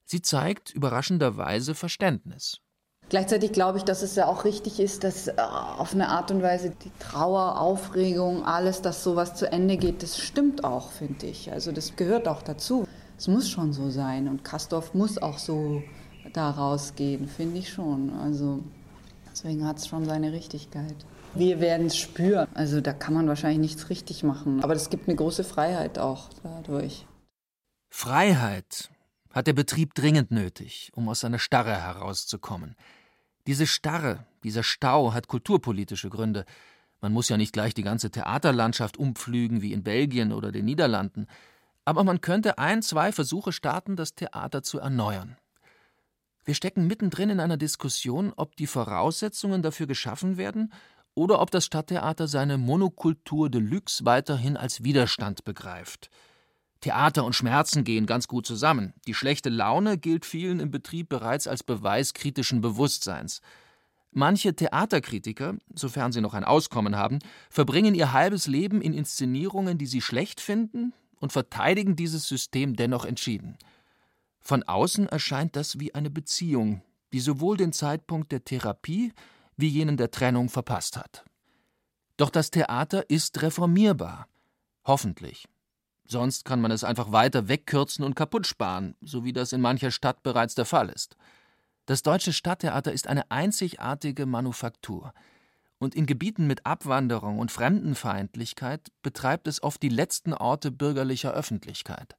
[0.04, 2.60] Sie zeigt überraschenderweise Verständnis.
[3.08, 6.42] Gleichzeitig glaube ich, dass es ja auch richtig ist, dass äh, auf eine Art und
[6.42, 11.52] Weise die Trauer, Aufregung, alles, dass sowas zu Ende geht, das stimmt auch, finde ich.
[11.52, 12.88] Also das gehört auch dazu.
[13.16, 15.82] Es muss schon so sein und Kastorf muss auch so
[16.32, 18.10] da rausgehen, finde ich schon.
[18.10, 18.62] Also
[19.30, 20.96] deswegen hat es schon seine Richtigkeit.
[21.34, 22.46] Wir werden es spüren.
[22.54, 24.62] Also da kann man wahrscheinlich nichts richtig machen.
[24.62, 27.06] Aber es gibt eine große Freiheit auch dadurch.
[27.90, 28.90] Freiheit
[29.32, 32.76] hat der Betrieb dringend nötig, um aus seiner Starre herauszukommen.
[33.46, 36.44] Diese Starre, dieser Stau hat kulturpolitische Gründe.
[37.00, 41.26] Man muss ja nicht gleich die ganze Theaterlandschaft umpflügen wie in Belgien oder den Niederlanden.
[41.84, 45.36] Aber man könnte ein, zwei Versuche starten, das Theater zu erneuern.
[46.44, 50.72] Wir stecken mittendrin in einer Diskussion, ob die Voraussetzungen dafür geschaffen werden
[51.14, 56.10] oder ob das Stadttheater seine Monokultur de luxe weiterhin als Widerstand begreift.
[56.80, 58.92] Theater und Schmerzen gehen ganz gut zusammen.
[59.06, 63.40] Die schlechte Laune gilt vielen im Betrieb bereits als Beweis kritischen Bewusstseins.
[64.10, 69.86] Manche Theaterkritiker, sofern sie noch ein Auskommen haben, verbringen ihr halbes Leben in Inszenierungen, die
[69.86, 70.92] sie schlecht finden,
[71.24, 73.56] und verteidigen dieses System dennoch entschieden.
[74.40, 76.82] Von außen erscheint das wie eine Beziehung,
[77.14, 79.14] die sowohl den Zeitpunkt der Therapie
[79.56, 81.24] wie jenen der Trennung verpasst hat.
[82.18, 84.28] Doch das Theater ist reformierbar.
[84.84, 85.48] Hoffentlich.
[86.06, 89.92] Sonst kann man es einfach weiter wegkürzen und kaputt sparen, so wie das in mancher
[89.92, 91.16] Stadt bereits der Fall ist.
[91.86, 95.14] Das deutsche Stadttheater ist eine einzigartige Manufaktur.
[95.84, 102.16] Und in Gebieten mit Abwanderung und Fremdenfeindlichkeit betreibt es oft die letzten Orte bürgerlicher Öffentlichkeit.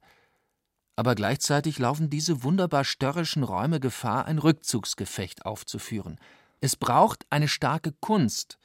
[0.94, 6.20] Aber gleichzeitig laufen diese wunderbar störrischen Räume Gefahr, ein Rückzugsgefecht aufzuführen,
[6.60, 8.56] es braucht eine starke Kunst,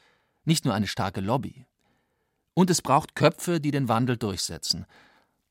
[0.46, 1.66] nicht nur eine starke Lobby.
[2.54, 4.86] Und es braucht Köpfe, die den Wandel durchsetzen.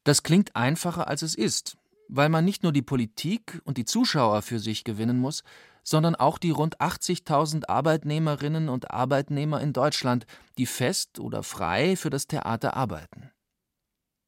[0.04, 1.76] Das klingt einfacher, als es ist,
[2.06, 5.42] weil man nicht nur die Politik und die Zuschauer für sich gewinnen muss,
[5.82, 10.26] sondern auch die rund 80.000 Arbeitnehmerinnen und Arbeitnehmer in Deutschland,
[10.58, 13.30] die fest oder frei für das Theater arbeiten.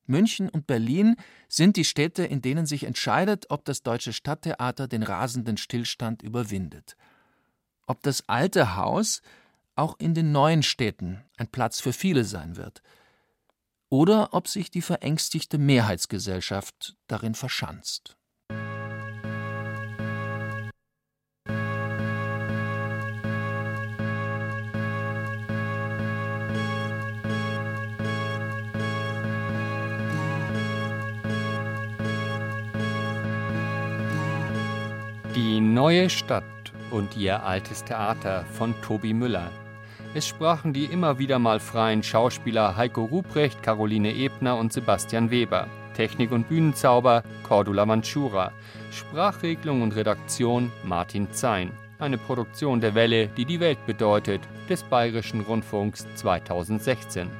[0.06, 1.16] München und Berlin
[1.48, 6.96] sind die Städte, in denen sich entscheidet, ob das deutsche Stadttheater den rasenden Stillstand überwindet
[7.86, 9.22] ob das alte Haus
[9.74, 12.82] auch in den neuen Städten ein Platz für viele sein wird,
[13.88, 18.16] oder ob sich die verängstigte Mehrheitsgesellschaft darin verschanzt.
[35.72, 36.44] Neue Stadt
[36.90, 39.50] und ihr altes Theater von Tobi Müller.
[40.14, 45.66] Es sprachen die immer wieder mal freien Schauspieler Heiko Ruprecht, Caroline Ebner und Sebastian Weber.
[45.94, 48.52] Technik und Bühnenzauber Cordula Manchura.
[48.90, 51.70] Sprachregelung und Redaktion Martin Zein.
[51.98, 57.30] Eine Produktion der Welle, die die Welt bedeutet, des Bayerischen Rundfunks 2016.